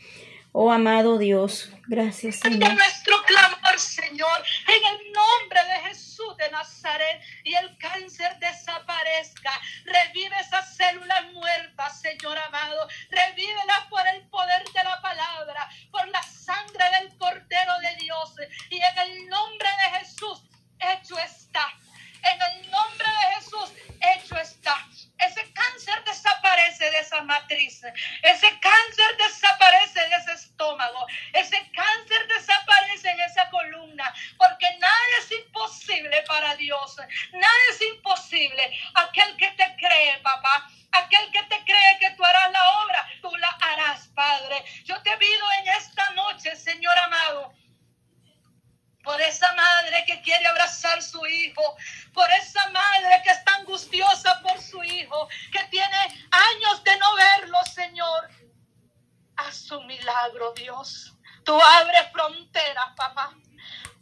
Oh 0.51 0.71
amado 0.71 1.17
Dios, 1.17 1.71
gracias, 1.87 2.41
Señor. 2.41 2.73
nuestro 2.73 3.15
clamor, 3.25 3.79
Señor, 3.79 4.43
en 4.67 4.99
el 4.99 5.13
nombre 5.13 5.59
de 5.63 5.87
Jesús 5.87 6.06
de 6.37 6.49
Nazaret 6.51 7.21
y 7.43 7.53
el 7.55 7.77
cáncer 7.77 8.37
desaparezca. 8.39 9.51
Revive 9.85 10.39
esas 10.39 10.75
células 10.75 11.31
muertas, 11.33 12.01
Señor 12.01 12.37
amado. 12.37 12.87
Revívelas 13.09 13.85
por 13.89 14.07
el 14.07 14.27
poder 14.29 14.63
de 14.71 14.83
la 14.83 15.01
palabra, 15.01 15.69
por 15.91 16.07
la 16.09 16.21
sangre 16.23 16.85
del 16.99 17.17
Cordero 17.17 17.79
de 17.79 17.95
Dios. 17.97 18.35
Y 18.69 18.77
en 18.77 18.97
el 18.99 19.27
nombre 19.27 19.69
de 19.69 19.99
Jesús, 19.99 20.43
hecho 20.79 21.17
está. 21.19 21.67
En 22.23 22.41
el 22.41 22.71
nombre 22.71 23.07
de 23.07 23.35
Jesús, 23.35 23.71
hecho 24.01 24.37
está. 24.37 24.87
Ese 25.19 25.51
cáncer 25.53 26.03
desaparece 26.03 26.91
de 26.91 26.99
esa 26.99 27.21
matriz. 27.23 27.81
Ese 28.21 28.59
cáncer 28.59 29.17
desaparece 29.17 29.99
de 29.99 30.15
ese 30.15 30.33
estómago. 30.33 31.07
Ese 31.33 31.57
cáncer 31.71 32.27
desaparece 32.27 33.09
en 33.09 33.19
esa 33.21 33.49
columna. 33.49 34.13
Porque 34.37 34.67
nada 34.79 34.96
es 35.19 35.31
imposible 35.31 36.23
para 36.27 36.55
Dios. 36.55 36.97
Nada 37.33 37.61
es 37.71 37.81
imposible. 37.81 38.79
Aquel 38.95 39.35
que 39.37 39.51
te 39.51 39.75
cree, 39.77 40.17
papá. 40.19 40.69
Aquel 40.91 41.31
que 41.31 41.43
te 41.43 41.63
cree 41.65 41.97
que 41.99 42.11
tú 42.11 42.23
harás 42.23 42.51
la 42.51 42.69
obra, 42.83 43.09
tú 43.21 43.35
la 43.35 43.49
harás, 43.61 44.07
Padre. 44.09 44.63
Yo 44.85 45.01
te 45.03 45.15
pido 45.17 45.45
en 45.61 45.67
esta 45.69 46.09
noche, 46.11 46.55
Señor 46.55 46.97
amado 46.99 47.53
por 49.07 49.21
esa 49.21 49.49
madre 49.53 50.03
que 50.05 50.21
quiere 50.21 50.45
abrazar 50.47 51.01
su 51.01 51.25
hijo, 51.25 51.77
por 52.13 52.29
esa 52.41 52.69
madre 52.71 53.21
que 53.23 53.31
está 53.31 53.55
angustiosa 53.55 54.41
por 54.41 54.59
su 54.61 54.83
hijo, 54.83 55.29
que 55.53 55.63
tiene 55.71 56.27
años 56.29 56.83
de 56.83 56.97
no 56.97 57.15
verlo, 57.15 57.57
Señor. 57.73 58.29
Haz 59.37 59.55
su 59.55 59.81
milagro, 59.83 60.51
Dios. 60.57 61.15
Tú 61.45 61.57
abres 61.57 62.11
fronteras, 62.11 62.87
papá. 62.97 63.33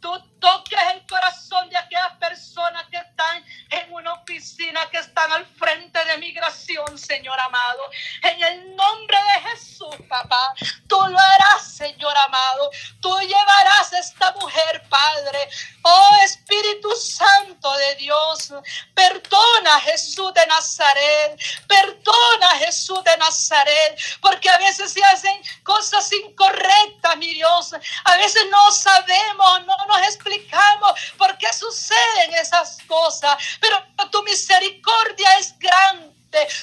Tú 0.00 0.12
toques 0.40 0.78
el 0.94 1.06
corazón 1.06 1.68
de 1.70 1.76
aquellas 1.76 2.12
personas 2.18 2.84
que 2.90 2.96
están 2.96 3.44
en 3.70 3.92
una 3.92 4.12
oficina, 4.12 4.88
que 4.90 4.98
están 4.98 5.32
al 5.32 5.46
frente 5.46 6.04
de 6.04 6.18
migración, 6.18 6.98
Señor 6.98 7.38
amado. 7.40 7.80
En 8.22 8.42
el 8.42 8.76
nombre 8.76 9.18
de 9.34 9.50
Jesús, 9.50 9.94
papá, 10.08 10.54
tú 10.88 10.96
lo 10.96 11.18
harás, 11.18 11.74
Señor 11.76 12.14
amado. 12.26 12.70
Tú 13.00 13.18
llevarás 13.20 13.92
a 13.92 13.98
esta 13.98 14.32
mujer, 14.32 14.82
Padre. 14.88 15.48
Oh 15.82 16.16
Espíritu 16.24 16.90
Santo 16.96 17.72
de 17.76 17.94
Dios, 17.96 18.52
perdona 18.94 19.80
Jesús 19.80 20.32
de 20.34 20.46
Nazaret. 20.46 21.40
Perdona 21.66 22.50
Jesús 22.58 23.02
de 23.04 23.16
Nazaret. 23.16 23.98
Porque 24.20 24.48
a 24.48 24.58
veces 24.58 24.92
se 24.92 25.02
hacen 25.04 25.40
cosas 25.62 26.10
incorrectas, 26.12 27.16
mi 27.16 27.34
Dios. 27.34 27.72
A 28.04 28.16
veces 28.16 28.42
no 28.50 28.70
sabemos, 28.70 29.66
no 29.66 29.76
nos 29.86 29.95
explicamos 30.04 31.12
por 31.18 31.36
qué 31.38 31.52
suceden 31.52 32.34
esas 32.40 32.78
cosas, 32.86 33.36
pero 33.60 33.76
tu 34.10 34.22
misericordia 34.22 35.38
es 35.38 35.58
grande. 35.58 36.15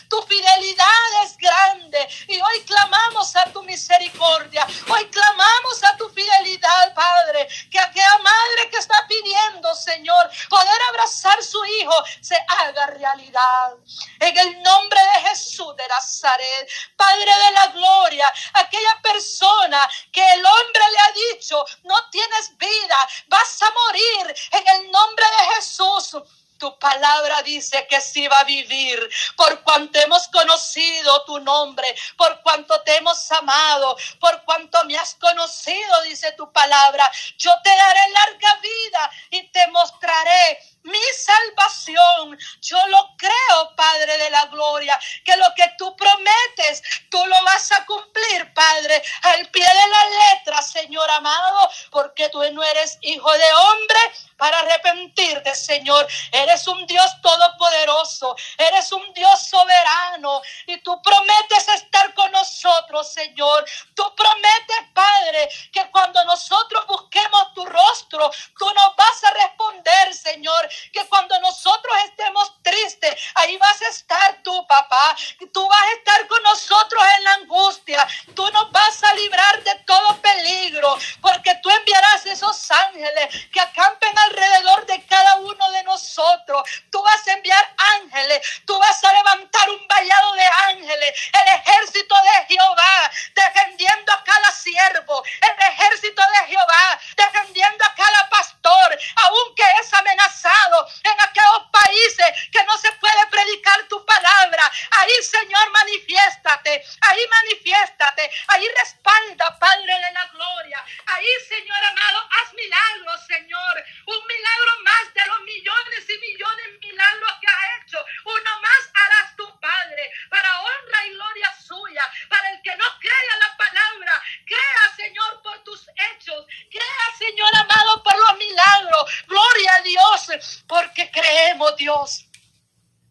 Tu 0.09 0.21
fidelidad 0.23 1.23
es 1.23 1.37
grande 1.37 2.07
y 2.27 2.39
hoy 2.39 2.63
clamamos 2.65 3.35
a 3.35 3.45
tu 3.51 3.63
misericordia. 3.63 4.67
Hoy 4.89 5.05
clamamos 5.09 5.83
a 5.83 5.97
tu 5.97 6.09
fidelidad, 6.09 6.93
Padre. 6.93 7.47
Que 7.71 7.79
aquella 7.79 8.17
madre 8.19 8.69
que 8.69 8.77
está 8.77 9.05
pidiendo, 9.07 9.73
Señor, 9.75 10.29
poder 10.49 10.81
abrazar 10.89 11.41
su 11.43 11.63
hijo 11.65 11.93
se 12.21 12.37
haga 12.47 12.87
realidad. 12.87 13.73
En 14.19 14.37
el 14.37 14.61
nombre 14.61 14.99
de 14.99 15.29
Jesús 15.29 15.75
de 15.75 15.87
Nazaret, 15.87 16.69
Padre 16.95 17.31
de 17.45 17.51
la 17.51 17.67
gloria, 17.67 18.33
aquella 18.53 18.99
persona 19.01 19.89
que 20.11 20.33
el 20.33 20.45
hombre 20.45 20.83
le 20.91 20.99
ha 20.99 21.33
dicho, 21.33 21.65
no 21.83 22.09
tienes 22.09 22.57
vida, 22.57 22.97
vas 23.27 23.61
a 23.61 23.71
morir. 23.71 24.35
En 24.51 24.67
el 24.67 24.91
nombre 24.91 25.25
de 25.25 25.55
Jesús. 25.55 26.17
Tu 26.63 26.79
palabra 26.79 27.41
dice 27.41 27.85
que 27.89 27.99
sí 27.99 28.25
va 28.25 28.39
a 28.39 28.45
vivir 28.45 28.97
por 29.35 29.63
cuanto 29.63 29.99
hemos 29.99 30.29
conocido 30.29 31.25
tu 31.25 31.37
nombre, 31.41 31.85
por 32.15 32.41
cuanto 32.41 32.81
te 32.83 32.95
hemos 32.95 33.29
amado, 33.33 33.97
por 34.17 34.45
cuanto 34.45 34.81
me 34.85 34.97
has 34.97 35.13
conocido, 35.15 36.01
dice 36.03 36.31
tu 36.37 36.49
palabra. 36.53 37.11
Yo 37.37 37.51
te 37.65 37.69
daré 37.69 38.09
larga 38.11 38.55
vida 38.61 39.11
y 39.31 39.43
te 39.49 39.67
mostraré 39.67 40.59
mi 40.83 40.99
salvación. 41.17 42.37
Yo 42.61 42.77
lo 42.87 43.09
creo, 43.17 43.75
Padre 43.75 44.17
de 44.17 44.29
la 44.29 44.45
gloria, 44.45 44.97
que 45.25 45.35
lo 45.35 45.47
que 45.55 45.69
tú 45.77 45.95
prometes, 45.97 46.81
tú 47.09 47.17
lo 47.25 47.43
vas 47.43 47.71
a 47.73 47.85
cumplir, 47.85 48.53
Padre, 48.53 49.03
al 49.23 49.49
pie 49.49 49.65
de 49.65 49.87
la 49.89 50.35
letra, 50.35 50.61
Señor 50.61 51.09
amado, 51.09 51.69
porque 51.91 52.29
tú 52.29 52.41
no 52.53 52.63
eres 52.63 52.97
hijo 53.01 53.31
de 53.31 53.53
hombre 53.53 53.99
para 54.43 54.59
arrepentirte, 54.59 55.55
Señor. 55.55 56.05
Eres 56.29 56.67
un 56.67 56.85
Dios 56.85 57.21
todopoderoso, 57.21 58.35
eres 58.57 58.91
un 58.91 59.13
Dios 59.13 59.47
soberano 59.47 60.41
y 60.67 60.75
tú 60.79 61.01
prometes 61.01 61.69
estar 61.69 62.13
con 62.13 62.29
nosotros, 62.29 63.13
Señor. 63.13 63.63
Tú 63.95 64.03
prometes, 64.17 64.91
Padre, 64.93 65.49
que 65.71 65.89
cuando 65.91 66.25
nosotros 66.25 66.85
busquemos 66.87 67.53
tu 67.53 67.65
rostro, 67.65 68.29
tú 68.59 68.65
nos 68.65 68.95
vas 68.97 69.23
a 69.23 69.31
responder, 69.31 70.13
Señor 70.13 70.69
que 70.91 71.05
cuando 71.07 71.39
nosotros 71.39 71.93
estemos 72.05 72.61
tristes, 72.61 73.15
ahí 73.35 73.55
vas 73.57 73.81
a 73.81 73.89
estar 73.89 74.43
tú, 74.43 74.67
papá. 74.67 75.15
Tú 75.53 75.67
vas 75.67 75.81
a 75.81 75.93
estar 75.93 76.27
con 76.27 76.43
nosotros 76.43 77.01
en 77.17 77.23
la 77.23 77.33
angustia. 77.35 78.07
Tú 78.35 78.49
nos 78.51 78.71
vas 78.71 79.03
a 79.03 79.13
librar 79.13 79.63
de 79.63 79.75
todo 79.85 80.21
peligro, 80.21 80.97
porque 81.21 81.55
tú 81.61 81.69
enviarás 81.69 82.25
esos 82.25 82.71
ángeles 82.71 83.49
que 83.51 83.61
acampen 83.61 84.17
alrededor 84.33 84.85
de 84.85 85.05
cada 85.05 85.35
uno 85.35 85.71
de 85.71 85.83
nosotros. 85.83 86.63
Tú 86.91 87.01
vas 87.01 87.27
a 87.27 87.33
enviar 87.33 87.75
ángeles, 88.01 88.63
tú 88.65 88.77
vas 88.79 89.03
a 89.03 89.13
levantar 89.13 89.69
un 89.69 89.87
vallado 89.87 90.33
de 90.33 90.45
ángeles, 90.69 91.31
el 91.33 91.59
ejército 91.59 92.15
de 92.15 92.55
Jehová, 92.55 93.11
defendiendo 93.35 94.11
a 94.13 94.23
cada 94.23 94.51
siervo, 94.51 95.23
el 95.41 95.71
ejército 95.71 96.21
de 96.21 96.47
Jehová, 96.47 96.99
defendiendo 97.15 97.85
a 97.85 97.95
cada 97.95 98.29
pastor, 98.29 98.99
aunque 99.15 99.63
es 99.81 99.93
amenazado 99.93 100.87
en 101.03 101.21
aquellos 101.21 101.63
países 101.71 102.49
que 102.51 102.63
no 102.63 102.77
se 102.77 102.91
puede 102.93 103.27
predicar 103.27 103.83
tu 103.87 104.03
palabra. 104.05 104.71
Ahí, 104.91 105.23
Señor, 105.23 105.71
manifiéstate. 105.71 106.83
Ahí 107.01 107.21
manifiéstate. 107.29 108.31
Ahí 108.47 108.67
respalda, 108.79 109.57
Padre 109.59 109.93
de 109.93 110.11
la 110.13 110.25
gloria. 110.33 110.83
Ahí, 111.07 111.27
Señor 111.47 111.83
amado, 111.83 112.29
haz 112.31 112.53
milagros, 112.53 113.25
Señor. 113.27 113.85
Un 114.05 114.27
milagro 114.27 114.71
más 114.83 115.13
de 115.13 115.25
los 115.27 115.41
millones 115.41 116.09
y 116.09 116.17
millones 116.17 116.65
de 116.73 116.87
milagros 116.87 117.33
que 117.41 117.47
ha 117.47 117.77
hecho. 117.77 118.05
Uno 118.25 118.61
más 118.61 118.83
harás 118.93 119.35
tu 119.35 119.59
Padre, 119.59 120.11
para 120.29 120.59
honra 120.61 121.07
y 121.07 121.09
gloria 121.11 121.55
suya. 121.65 122.03
Para 122.29 122.49
el 122.51 122.61
que 122.61 122.75
no 122.75 122.85
crea 122.99 123.37
la 123.39 123.57
palabra, 123.57 124.23
crea, 124.45 124.95
Señor, 124.95 125.41
por 125.41 125.63
tus 125.63 125.87
hechos. 125.89 126.45
Crea, 126.69 127.05
Señor 127.17 127.55
amado, 127.55 128.03
por 128.03 128.17
los 128.17 128.37
milagros. 128.37 129.23
Gloria 129.27 129.71
a 129.75 129.81
Dios 129.81 130.63
porque 130.67 131.09
creemos, 131.11 131.75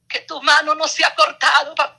Que 0.08 0.20
tu 0.20 0.42
mano 0.42 0.74
no 0.74 0.86
se 0.88 1.04
ha 1.04 1.14
cortado, 1.14 1.74
papá. 1.74 1.91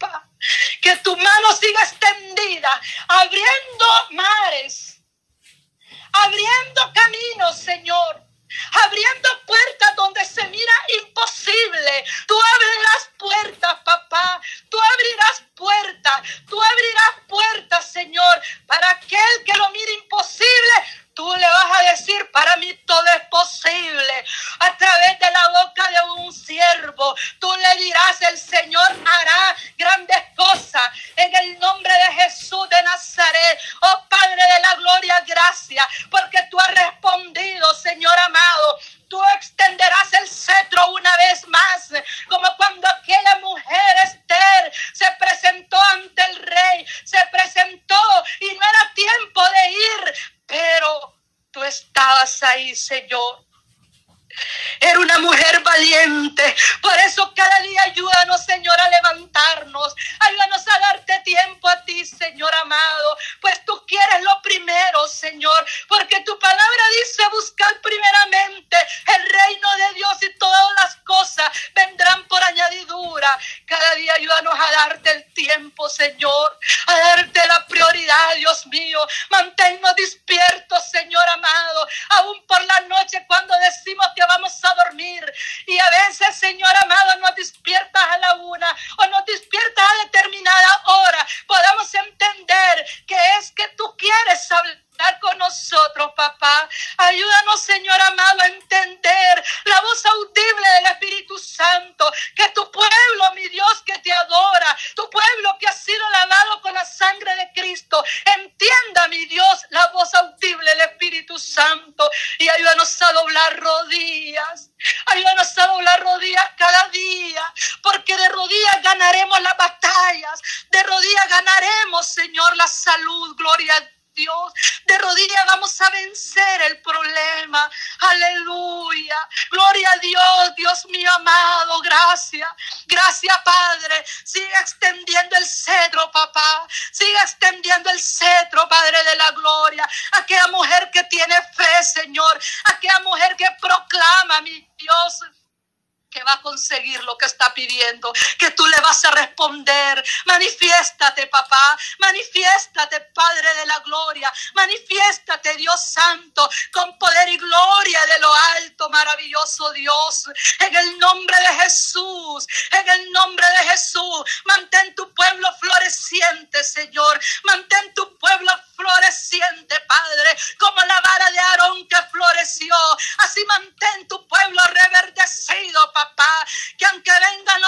Pidiendo, 147.54 148.12
que 148.38 148.52
tú 148.52 148.66
le 148.68 148.80
vas 148.82 149.04
a 149.06 149.12
responder. 149.12 150.04
Manifiéstate, 150.26 151.28
papá, 151.28 151.78
manifiéstate, 152.00 153.02
Padre 153.14 153.54
de 153.56 153.66
la 153.66 153.80
gloria, 153.80 154.32
manifiéstate, 154.54 155.56
Dios 155.56 155.84
Santo, 155.92 156.50
con 156.72 156.98
poder 156.98 157.30
y 157.30 157.38
gloria 157.38 158.06
de 158.06 158.20
lo 158.22 158.34
alto, 158.34 158.90
maravilloso 158.90 159.72
Dios, 159.74 160.26
en 160.60 160.76
el 160.76 161.00
nombre 161.00 161.38
de 161.38 161.64
Jesús, 161.64 162.48
en 162.72 162.90
el 162.90 163.12
nombre 163.12 163.46
de 163.60 163.70
Jesús, 163.70 164.24
mantén 164.46 164.96
tu 164.96 165.14
pueblo 165.14 165.48
floreciente, 165.60 166.64
Señor, 166.64 167.20
mantén 167.44 167.94
tu 167.94 168.18
pueblo 168.18 168.52
floreciente, 168.76 169.80
Padre, 169.82 170.36
como 170.60 170.82
la 170.82 171.02
vara 171.02 171.32
de 171.32 171.40
Aarón 171.40 171.88
que 171.88 171.98
floreció, 172.12 172.76
así 173.20 173.44
mantén 173.46 174.08
tu 174.08 174.28
pueblo 174.28 174.62
reverdecido, 174.66 175.92
papá, 175.94 176.46
que 176.78 176.86
aunque 176.86 177.12
vengan 177.46 177.62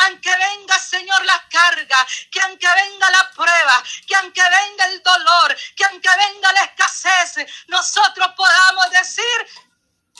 aunque 0.00 0.30
venga, 0.30 0.78
Señor, 0.78 1.24
la 1.24 1.44
carga, 1.50 1.96
que 2.30 2.40
aunque 2.42 2.68
venga 2.68 3.10
la 3.10 3.30
prueba, 3.32 3.82
que 4.06 4.14
aunque 4.14 4.42
venga 4.42 4.86
el 4.86 5.02
dolor, 5.02 5.56
que 5.74 5.84
aunque 5.86 6.08
venga 6.08 6.52
la 6.52 6.62
escasez, 6.62 7.46
nosotros 7.66 8.28
podamos 8.36 8.90
decir, 8.90 9.24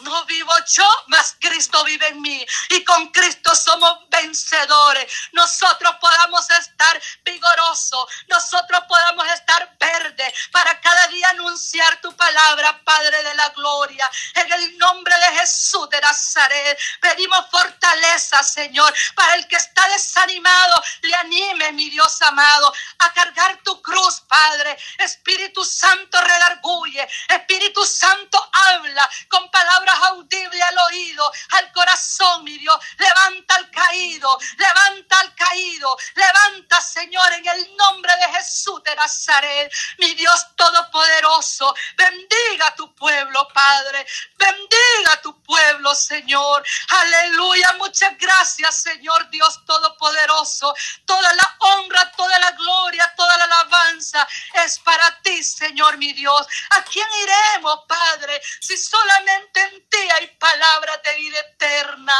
no 0.00 0.24
vivo 0.24 0.52
yo, 0.66 0.88
mas 1.08 1.36
Cristo 1.40 1.82
vive 1.84 2.08
en 2.08 2.20
mí. 2.20 2.46
Y 2.70 2.84
con 2.84 3.08
Cristo 3.08 3.54
somos 3.54 4.08
vencedores. 4.08 5.12
Nosotros 5.32 5.94
podamos 6.00 6.48
estar 6.50 7.00
vigorosos. 7.24 8.06
Nosotros 8.28 8.82
podamos 8.88 9.26
estar 9.28 9.76
verdes 9.78 10.32
para 10.52 10.80
cada 10.80 11.08
día 11.08 11.28
anunciar 11.30 12.00
tu 12.00 12.14
palabra, 12.16 12.80
Padre 12.84 13.22
de 13.22 13.34
la 13.34 13.48
gloria. 13.50 14.08
En 14.34 14.52
el 14.52 14.78
nombre 14.78 15.14
de 15.14 15.38
Jesús 15.38 15.88
de 15.90 16.00
Nazaret, 16.00 16.78
pedimos 17.00 17.46
fortaleza, 17.50 18.42
Señor, 18.42 18.94
para 19.14 19.34
el 19.34 19.46
que 19.46 19.56
está 19.56 19.86
desanimado, 19.88 20.82
le 21.02 21.14
anime, 21.14 21.72
mi 21.72 21.90
Dios 21.90 22.20
amado, 22.22 22.72
a 22.98 23.12
cargar 23.12 23.58
tu 23.62 23.80
cruz, 23.82 24.20
Padre. 24.28 24.76
Espíritu 24.98 25.64
Santo, 25.64 26.20
redarguye. 26.20 27.08
Espíritu 27.28 27.84
Santo, 27.84 28.50
habla 28.52 29.08
con 29.28 29.50
palabras 29.50 29.87
audible 29.92 30.62
al 30.62 30.78
oído, 30.90 31.32
al 31.50 31.72
corazón, 31.72 32.44
mi 32.44 32.58
Dios. 32.58 32.76
Levanta 32.98 33.54
al 33.56 33.70
caído, 33.70 34.38
levanta 34.56 35.20
al 35.20 35.34
caído, 35.34 35.96
levanta, 36.14 36.80
Señor, 36.80 37.32
en 37.34 37.46
el 37.46 37.76
nombre 37.76 38.12
de 38.16 38.38
Jesús 38.38 38.82
de 38.82 38.94
Nazaret, 38.96 39.72
mi 39.98 40.14
Dios 40.14 40.46
todopoderoso. 40.56 41.74
Bendiga 41.96 42.68
a 42.68 42.74
tu 42.74 42.94
pueblo, 42.94 43.48
Padre. 43.52 44.06
Bendiga 44.36 45.12
a 45.12 45.20
tu 45.20 45.40
pueblo, 45.42 45.94
Señor. 45.94 46.64
Aleluya. 46.88 47.72
Muchas 47.78 48.16
gracias, 48.18 48.82
Señor 48.82 49.28
Dios 49.30 49.64
todopoderoso. 49.64 50.74
Toda 51.04 51.32
la 51.34 51.56
honra, 51.58 52.10
toda 52.12 52.38
la 52.38 52.50
gloria, 52.52 53.12
toda 53.16 53.36
la 53.38 53.44
alabanza 53.44 54.26
es 54.64 54.78
para 54.80 55.20
ti, 55.22 55.42
Señor, 55.42 55.96
mi 55.98 56.12
Dios. 56.12 56.46
¿A 56.70 56.82
quién 56.84 57.06
iremos, 57.22 57.80
Padre? 57.86 58.40
Si 58.60 58.76
solamente 58.76 59.77
ti 59.80 60.10
hay 60.16 60.26
palabras 60.38 61.02
de 61.02 61.14
vida 61.16 61.40
eterna. 61.40 62.14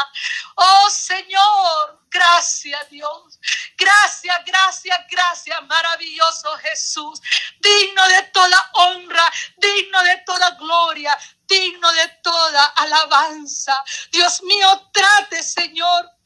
Oh 0.56 0.90
Señor, 0.90 2.00
gracias 2.10 2.90
Dios. 2.90 3.38
Gracias, 3.76 4.44
gracias, 4.44 4.98
gracias, 5.10 5.62
maravilloso 5.66 6.56
Jesús. 6.58 7.20
Digno 7.60 8.08
de 8.08 8.22
toda 8.24 8.70
honra, 8.74 9.32
digno 9.56 10.02
de 10.02 10.16
toda 10.26 10.50
gloria, 10.52 11.16
digno 11.46 11.92
de 11.92 12.08
toda 12.22 12.64
alabanza. 12.66 13.82
Dios 14.10 14.42
mío, 14.42 14.90
trate, 14.92 15.42
Señor 15.42 16.18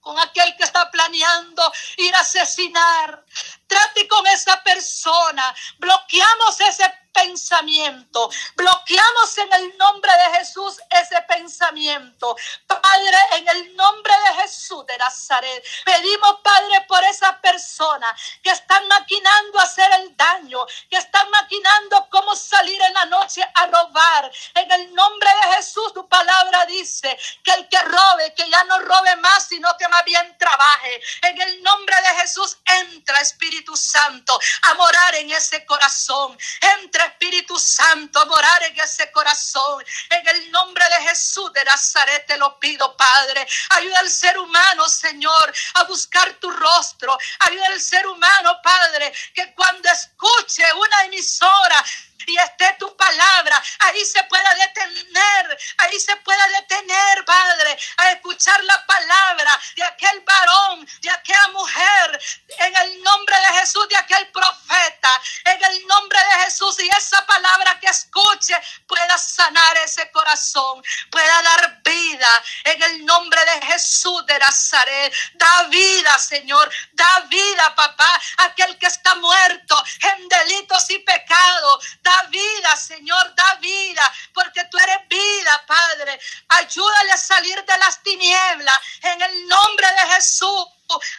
con 0.00 0.18
aquel 0.18 0.56
que 0.56 0.64
está 0.64 0.90
planeando 0.90 1.62
ir 1.98 2.14
a 2.14 2.20
asesinar. 2.20 3.24
Trate 3.66 4.08
con 4.08 4.26
esa 4.28 4.62
persona. 4.62 5.54
Bloqueamos 5.78 6.60
ese 6.60 6.99
pensamiento. 7.12 8.30
Bloqueamos 8.56 9.38
en 9.38 9.52
el 9.52 9.78
nombre 9.78 10.12
de 10.12 10.38
Jesús 10.38 10.78
ese 10.90 11.20
pensamiento. 11.22 12.36
Padre, 12.66 13.18
en 13.32 13.48
el 13.48 13.76
nombre 13.76 14.12
de 14.12 14.42
Jesús 14.42 14.84
de 14.86 14.96
Nazaret, 14.98 15.64
pedimos, 15.84 16.40
Padre, 16.42 16.84
por 16.88 17.02
esa 17.04 17.40
persona 17.40 18.14
que 18.42 18.50
están 18.50 18.86
maquinando 18.88 19.60
hacer 19.60 19.90
el 20.00 20.16
daño, 20.16 20.66
que 20.88 20.96
están 20.96 21.28
maquinando 21.30 22.08
cómo 22.10 22.34
salir 22.34 22.80
en 22.82 22.94
la 22.94 23.04
noche 23.06 23.42
a 23.54 23.66
robar. 23.66 24.30
En 24.54 24.70
el 24.72 24.94
nombre 24.94 25.30
de 25.42 25.56
Jesús, 25.56 25.92
tu 25.94 26.08
palabra 26.08 26.66
dice 26.66 27.16
que 27.44 27.52
el 27.52 27.68
que 27.68 27.78
robe, 27.80 28.34
que 28.34 28.48
ya 28.48 28.64
no 28.64 28.78
robe 28.80 29.16
más, 29.16 29.46
sino 29.46 29.68
que 29.78 29.88
más 29.88 30.04
bien 30.04 30.36
trabaje. 30.38 31.00
En 31.22 31.40
el 31.40 31.62
nombre 31.62 31.96
de 31.96 32.20
Jesús, 32.20 32.56
entra 32.64 33.18
Espíritu 33.18 33.76
Santo 33.76 34.38
a 34.62 34.74
morar 34.74 35.14
en 35.16 35.30
ese 35.30 35.64
corazón. 35.64 36.36
Entra 36.78 36.99
Espíritu 37.06 37.58
Santo, 37.58 38.24
morar 38.26 38.62
en 38.64 38.78
ese 38.80 39.10
corazón. 39.10 39.84
En 40.08 40.28
el 40.28 40.50
nombre 40.50 40.84
de 40.88 41.08
Jesús 41.08 41.52
de 41.52 41.64
Nazaret 41.64 42.26
te 42.26 42.36
lo 42.36 42.58
pido, 42.58 42.96
Padre. 42.96 43.46
Ayuda 43.70 43.98
al 44.00 44.10
ser 44.10 44.38
humano, 44.38 44.88
Señor, 44.88 45.54
a 45.74 45.84
buscar 45.84 46.32
tu 46.34 46.50
rostro. 46.50 47.16
Ayuda 47.40 47.66
al 47.66 47.80
ser 47.80 48.06
humano, 48.06 48.60
Padre, 48.62 49.12
que 49.34 49.52
cuando 49.54 49.88
escuche 49.90 50.64
una 50.74 51.04
emisora, 51.04 51.84
y 52.26 52.36
esté 52.36 52.76
tu 52.78 52.94
palabra, 52.96 53.62
ahí 53.80 54.04
se 54.04 54.22
pueda 54.24 54.54
detener, 54.54 55.39
ahí 55.78 55.98
se 56.00 56.14
pueda 56.16 56.46
detener, 56.48 57.24
Padre, 57.24 57.78
a 57.96 58.12
escuchar 58.12 58.62
la 58.64 58.86
palabra 58.86 59.60
de 59.76 59.84
aquel 59.84 60.20
varón, 60.20 60.88
de 61.00 61.10
aquella 61.10 61.48
mujer, 61.48 62.20
en 62.58 62.76
el 62.76 63.02
nombre 63.02 63.36
de 63.36 63.58
Jesús, 63.60 63.88
de 63.88 63.96
aquel 63.96 64.28
profeta, 64.28 65.10
en 65.44 65.64
el 65.64 65.86
nombre 65.86 66.18
de 66.18 66.44
Jesús, 66.44 66.78
y 66.80 66.88
esa 66.88 67.24
palabra 67.26 67.78
que 67.80 67.88
escuche 67.88 68.54
pueda 68.86 69.18
sanar 69.18 69.76
ese 69.78 70.10
corazón, 70.10 70.82
pueda 71.10 71.42
dar 71.42 71.82
vida, 71.82 72.44
en 72.64 72.82
el 72.82 73.04
nombre 73.06 73.40
de 73.44 73.66
Jesús 73.66 74.24
de 74.26 74.38
Nazaret, 74.38 75.12
da 75.34 75.62
vida, 75.64 76.18
Señor, 76.18 76.70
da 76.92 77.20
vida, 77.28 77.74
papá, 77.74 78.20
aquel 78.38 78.78
que 78.78 78.86
está 78.86 79.14
muerto 79.16 79.82
en 80.02 80.28
delitos 80.28 80.90
y 80.90 80.98
pecados, 80.98 81.80
Da 82.02 82.22
vida, 82.30 82.76
Señor, 82.76 83.34
da 83.34 83.54
vida, 83.60 84.12
porque 84.32 84.64
tú 84.70 84.78
eres 84.78 85.08
vida, 85.08 85.49
Padre. 85.66 86.18
Ayúdale 86.48 87.12
a 87.12 87.16
salir 87.16 87.64
de 87.64 87.78
las 87.78 88.02
tinieblas 88.02 88.78
en 89.02 89.22
el 89.22 89.48
nombre 89.48 89.86
de 89.86 90.14
Jesús. 90.14 90.66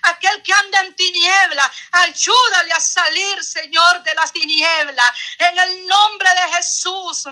Aquel 0.03 0.43
que 0.43 0.53
anda 0.53 0.81
en 0.81 0.95
tiniebla, 0.95 1.71
ayúdale 1.91 2.73
a 2.73 2.79
salir, 2.79 3.43
Señor, 3.43 4.03
de 4.03 4.13
las 4.15 4.31
tinieblas. 4.33 5.11
En 5.37 5.57
el 5.57 5.87
nombre 5.87 6.29
de 6.29 6.53
Jesús. 6.57 7.23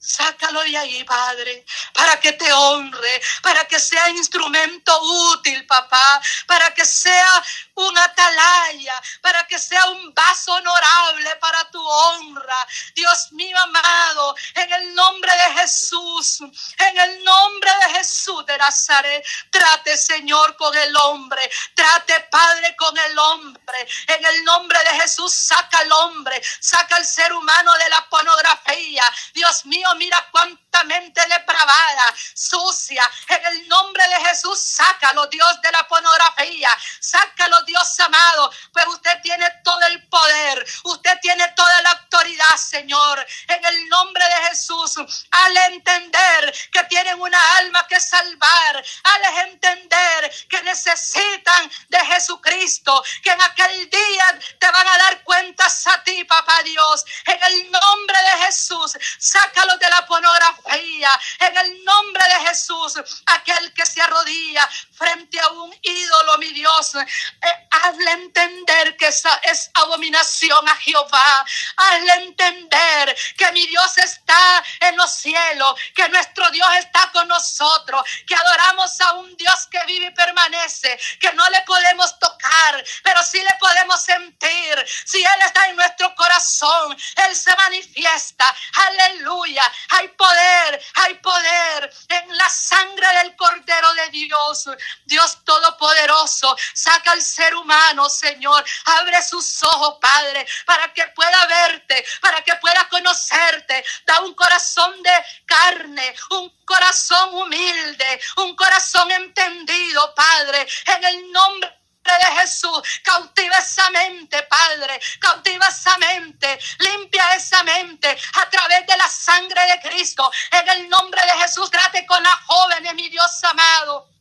Sácalo 0.00 0.62
de 0.62 0.78
ahí, 0.78 1.04
Padre, 1.04 1.64
para 1.92 2.20
que 2.20 2.32
te 2.32 2.52
honre, 2.52 3.20
para 3.42 3.64
que 3.66 3.80
sea 3.80 4.08
instrumento 4.10 4.96
útil, 5.32 5.66
papá, 5.66 6.20
para 6.46 6.72
que 6.72 6.84
sea 6.84 7.42
un 7.74 7.98
atalaya, 7.98 8.94
para 9.20 9.46
que 9.46 9.58
sea 9.58 9.84
un 9.86 10.14
vaso 10.14 10.52
honorable 10.52 11.36
para 11.36 11.68
tu 11.70 11.84
honra. 11.84 12.66
Dios 12.94 13.32
mío 13.32 13.58
amado, 13.58 14.36
en 14.54 14.72
el 14.72 14.94
nombre 14.94 15.32
de 15.32 15.60
Jesús, 15.60 16.40
en 16.40 16.98
el 16.98 17.24
nombre 17.24 17.70
de 17.86 17.94
Jesús 17.98 18.46
de 18.46 18.56
Nazaret, 18.56 19.24
trate 19.50 19.96
Señor 19.96 20.56
con 20.56 20.76
el 20.76 20.96
hombre, 20.96 21.40
trate 21.74 22.20
Padre 22.30 22.76
con 22.76 22.96
el 22.96 23.18
hombre. 23.18 23.88
En 24.06 24.24
el 24.24 24.44
nombre 24.44 24.78
de 24.84 25.00
Jesús, 25.00 25.34
saca 25.34 25.78
al 25.78 25.92
hombre, 25.92 26.40
saca 26.60 26.96
al 26.96 27.06
ser 27.06 27.32
humano 27.32 27.72
de 27.74 27.88
la 27.88 28.08
pornografía. 28.08 29.04
Dios 29.34 29.64
mío, 29.66 29.87
mira 29.96 30.26
cuánta 30.30 30.84
mente 30.84 31.20
depravada, 31.28 32.14
sucia. 32.34 33.02
En 33.28 33.46
el 33.46 33.68
nombre 33.68 34.06
de 34.08 34.28
Jesús, 34.28 34.60
sácalo, 34.60 35.26
Dios 35.26 35.60
de 35.62 35.72
la 35.72 35.86
pornografía. 35.86 36.70
Sácalo, 37.00 37.62
Dios 37.62 38.00
amado, 38.00 38.50
pues 38.72 38.86
usted 38.86 39.20
tiene 39.22 39.46
todo 39.64 39.80
el 39.86 40.08
poder, 40.08 40.66
usted 40.84 41.18
tiene 41.20 41.48
toda 41.56 41.82
la 41.82 41.90
autoridad, 41.90 42.56
Señor. 42.56 43.26
En 43.48 43.64
el 43.64 43.88
nombre 43.88 44.24
de 44.24 44.48
Jesús, 44.48 44.96
al 45.30 45.56
entender 45.72 46.54
que 46.72 46.84
tienen 46.84 47.20
una 47.20 47.56
alma 47.58 47.86
que 47.86 48.00
salvar, 48.00 48.84
al 49.04 49.48
entender 49.48 50.32
que 50.48 50.62
necesitan 50.62 51.70
de 51.88 51.98
Jesucristo, 52.06 53.02
que 53.22 53.30
en 53.30 53.42
aquel 53.42 53.90
día 53.90 54.40
te 54.58 54.70
van 54.70 54.86
a 54.86 54.98
dar 54.98 55.22
cuentas 55.24 55.86
a 55.86 56.02
ti, 56.02 56.24
papá 56.24 56.62
Dios. 56.62 57.04
En 57.26 57.42
el 57.42 57.70
nombre 57.70 58.18
de 58.18 58.44
Jesús, 58.44 58.96
sácalo 59.18 59.77
de 59.78 59.90
la 59.90 60.06
pornografía. 60.06 61.10
En 61.40 61.56
el 61.56 61.84
nombre 61.84 62.22
de 62.28 62.48
Jesús, 62.48 62.94
aquel 63.26 63.72
que 63.72 63.86
se 63.86 64.00
arrodilla 64.00 64.68
frente 64.92 65.40
a 65.40 65.48
un 65.48 65.74
ídolo, 65.82 66.38
mi 66.38 66.52
Dios, 66.52 66.94
eh, 66.94 67.68
hazle 67.70 68.10
entender 68.12 68.96
que 68.96 69.08
esa 69.08 69.34
es 69.42 69.70
abominación 69.74 70.68
a 70.68 70.76
Jehová. 70.76 71.44
Hazle 71.76 72.12
entender 72.14 73.16
que 73.36 73.52
mi 73.52 73.66
Dios 73.66 73.96
está 73.98 74.64
en 74.80 74.96
los 74.96 75.12
cielos, 75.12 75.74
que 75.94 76.08
nuestro 76.08 76.50
Dios 76.50 76.68
está 76.78 77.10
con 77.12 77.28
nosotros, 77.28 78.02
que 78.26 78.34
adoramos 78.34 79.00
a 79.00 79.12
un 79.14 79.36
Dios 79.36 79.68
que 79.70 79.84
vive 79.86 80.06
y 80.06 80.10
permanece, 80.10 80.98
que 81.20 81.32
no 81.32 81.48
le 81.50 81.62
podemos 81.62 82.18
tocar, 82.18 82.84
pero 83.02 83.22
sí 83.22 83.38
le 83.38 83.54
podemos 83.58 84.02
sentir. 84.02 84.84
Si 85.04 85.18
Él 85.18 85.40
está 85.46 85.68
en 85.68 85.76
nuestro 85.76 86.14
corazón, 86.14 86.96
Él 87.26 87.36
se 87.36 87.54
manifiesta. 87.56 88.54
Aleluya. 88.88 89.62
Hay 89.90 90.08
poder, 90.08 90.82
hay 90.94 91.14
poder 91.14 91.90
en 92.08 92.36
la 92.36 92.48
sangre 92.48 93.06
del 93.18 93.36
Cordero 93.36 93.92
de 93.94 94.10
Dios. 94.10 94.68
Dios 95.04 95.44
Todopoderoso, 95.44 96.56
saca 96.74 97.12
al 97.12 97.22
ser 97.22 97.54
humano, 97.54 98.08
Señor. 98.08 98.64
Abre 98.84 99.22
sus 99.22 99.62
ojos, 99.62 99.98
Padre, 100.00 100.46
para 100.66 100.92
que 100.92 101.06
pueda 101.08 101.46
verte, 101.46 102.04
para 102.20 102.42
que 102.42 102.54
pueda 102.56 102.88
conocerte. 102.88 103.84
Da 104.06 104.20
un 104.20 104.34
corazón 104.34 105.02
de 105.02 105.12
carne, 105.46 106.14
un 106.30 106.50
corazón 106.64 107.34
humilde, 107.34 108.20
un 108.36 108.54
corazón 108.54 109.10
entendido, 109.10 110.14
Padre, 110.14 110.66
en 110.86 111.04
el 111.04 111.32
nombre 111.32 111.77
de 112.12 112.40
Jesús. 112.40 112.82
Cautiva 113.02 113.58
esa 113.58 113.90
mente, 113.90 114.42
Padre. 114.44 115.00
Cautiva 115.20 115.66
esa 115.66 115.96
mente. 115.98 116.58
Limpia 116.78 117.34
esa 117.34 117.62
mente 117.62 118.08
a 118.08 118.50
través 118.50 118.86
de 118.86 118.96
la 118.96 119.08
sangre 119.08 119.60
de 119.66 119.88
Cristo. 119.88 120.30
En 120.52 120.68
el 120.68 120.88
nombre 120.88 121.20
de 121.22 121.42
Jesús, 121.42 121.70
trate 121.70 122.06
con 122.06 122.22
las 122.22 122.40
jóvenes, 122.46 122.94
mi 122.94 123.08
Dios 123.08 123.44
amado. 123.44 124.17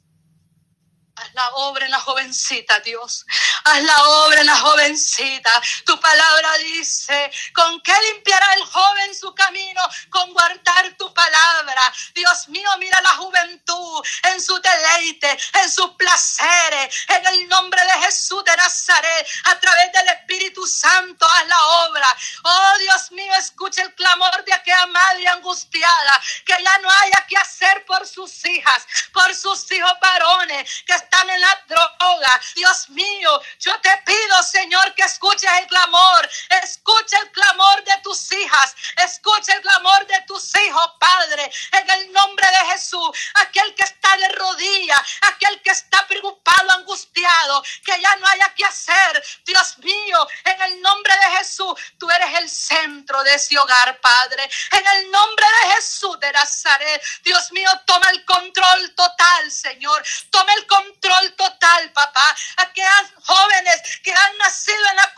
Haz 1.18 1.34
la 1.34 1.50
obra 1.56 1.84
en 1.84 1.92
la 1.92 2.00
jovencita, 2.00 2.80
Dios. 2.82 3.26
Haz 3.64 3.82
la 3.82 4.04
obra 4.08 4.42
en 4.42 4.46
la 4.46 4.56
jovencita. 4.56 5.52
Tu 5.84 6.00
palabra 6.00 6.58
dice, 6.60 7.32
¿con 7.56 7.82
qué 7.82 7.94
limpiará 8.14 8.54
el 8.54 8.64
joven 8.66 9.16
su 9.16 9.34
camino? 9.34 9.82
Con 10.12 10.32
guardar 10.32 10.96
tu 10.96 11.12
palabra. 11.16 11.82
Dios 12.14 12.48
mío, 12.50 12.70
mira 12.78 13.02
la 13.02 13.10
juventud 13.10 14.06
en 14.32 14.40
su 14.40 14.62
deleite, 14.62 15.36
en 15.64 15.72
sus 15.72 15.90
placeres. 15.96 16.96
En 17.08 17.26
el 17.26 17.48
nombre 17.48 17.82
de 17.82 18.06
Jesús 18.06 18.44
de 18.44 18.56
Nazaret, 18.56 19.28
a 19.46 19.60
través 19.60 19.92
del 19.94 20.10
Espíritu 20.10 20.68
Santo, 20.68 21.26
haz 21.26 21.48
la 21.48 21.66
obra. 21.88 22.08
Oh 22.44 22.78
Dios 22.78 23.12
mío, 23.14 23.34
escucha 23.40 23.82
el 23.82 23.96
clamor 23.96 24.46
de 24.46 24.54
aquella 24.54 24.86
madre 24.86 25.28
angustiada, 25.30 26.22
que 26.46 26.54
ya 26.62 26.78
no 26.78 26.92
haya 26.92 27.26
que 27.28 27.38
hacer 27.38 27.86
por 27.86 28.06
sus 28.08 28.46
hijas, 28.46 28.86
por 29.12 29.34
sus 29.34 29.72
hijos 29.72 29.94
varones, 30.00 30.84
que 30.86 31.07
están 31.08 31.30
en 31.30 31.40
la 31.40 31.64
droga. 31.68 32.42
Dios 32.56 32.90
mío, 32.90 33.42
yo 33.60 33.80
te 33.80 33.90
pido, 34.06 34.44
Señor, 34.44 34.94
que 34.94 35.04
escuches 35.04 35.50
el 35.62 35.68
clamor. 35.68 36.30
Escucha 36.64 37.18
el 37.20 37.32
clamor 37.32 37.84
de 37.84 37.98
tus 38.04 38.32
hijas. 38.34 38.76
Escucha 38.98 39.54
el 39.54 39.62
clamor 39.62 40.06
de 40.06 40.22
tus 40.28 40.54
hijos, 40.58 40.92
Padre. 41.00 41.50
En 41.72 41.90
el 41.90 42.12
nombre 42.12 42.46
de 42.48 42.72
Jesús. 42.74 43.10
Aquel 43.36 43.74
que 43.76 43.84
está 43.84 44.18
de 44.18 44.30
rodillas. 44.30 45.00
Aquel 45.34 45.62
que 45.62 45.72
está 45.72 46.06
preocupado, 46.08 46.72
angustiado. 46.72 47.64
Que 47.86 48.00
ya 48.02 48.16
no 48.18 48.28
haya 48.28 48.54
que 48.54 48.66
hacer. 48.66 49.24
Dios 49.46 49.78
mío, 49.80 50.28
en 50.44 50.62
el 50.62 50.82
nombre 50.82 51.14
de 51.14 51.38
Jesús. 51.38 51.74
Tú 51.98 52.10
eres 52.12 52.40
el 52.40 52.50
centro 52.50 53.24
de 53.24 53.34
ese 53.34 53.58
hogar, 53.58 54.00
Padre. 54.02 54.50
En 54.72 54.86
el 54.86 55.12
nombre 55.12 55.46
de 55.46 55.76
Jesús 55.76 56.20
de 56.20 56.32
Nazaret. 56.34 57.02
Dios 57.24 57.52
mío, 57.54 57.70
toma 57.86 58.10
el 58.10 58.26
control 58.26 58.94
total, 58.96 59.52
Señor. 59.52 60.04
Toma 60.32 60.54
el 60.54 60.68
control 60.68 60.97
control 61.00 61.34
total, 61.36 61.92
papá. 61.92 62.36
Aquellas 62.58 63.14
jóvenes 63.24 64.00
que 64.04 64.12
han 64.12 64.38
nacido 64.38 64.78
en 64.90 64.96
la 64.96 65.14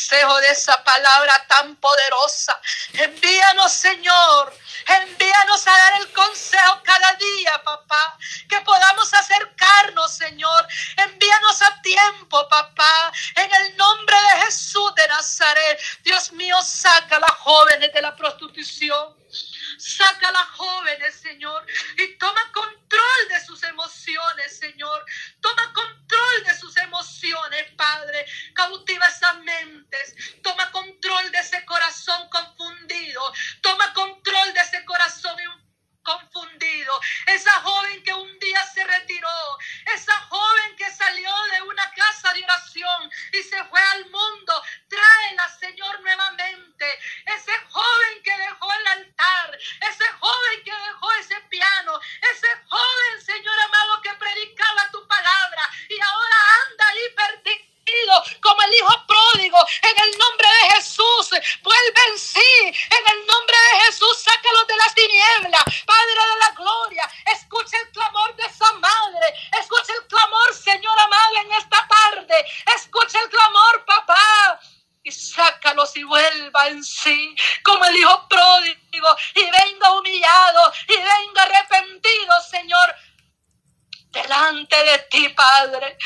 consejo 0.00 0.40
de 0.40 0.50
esa 0.50 0.82
palabra 0.82 1.44
tan 1.48 1.76
poderosa. 1.76 2.58
Envíanos, 2.94 3.72
Señor. 3.72 3.99
Cautiva 28.60 29.06
esas 29.06 29.38
mentes. 29.38 30.14
Toma 30.42 30.70
control 30.70 31.32
de 31.32 31.38
ese 31.38 31.64
corazón 31.64 32.28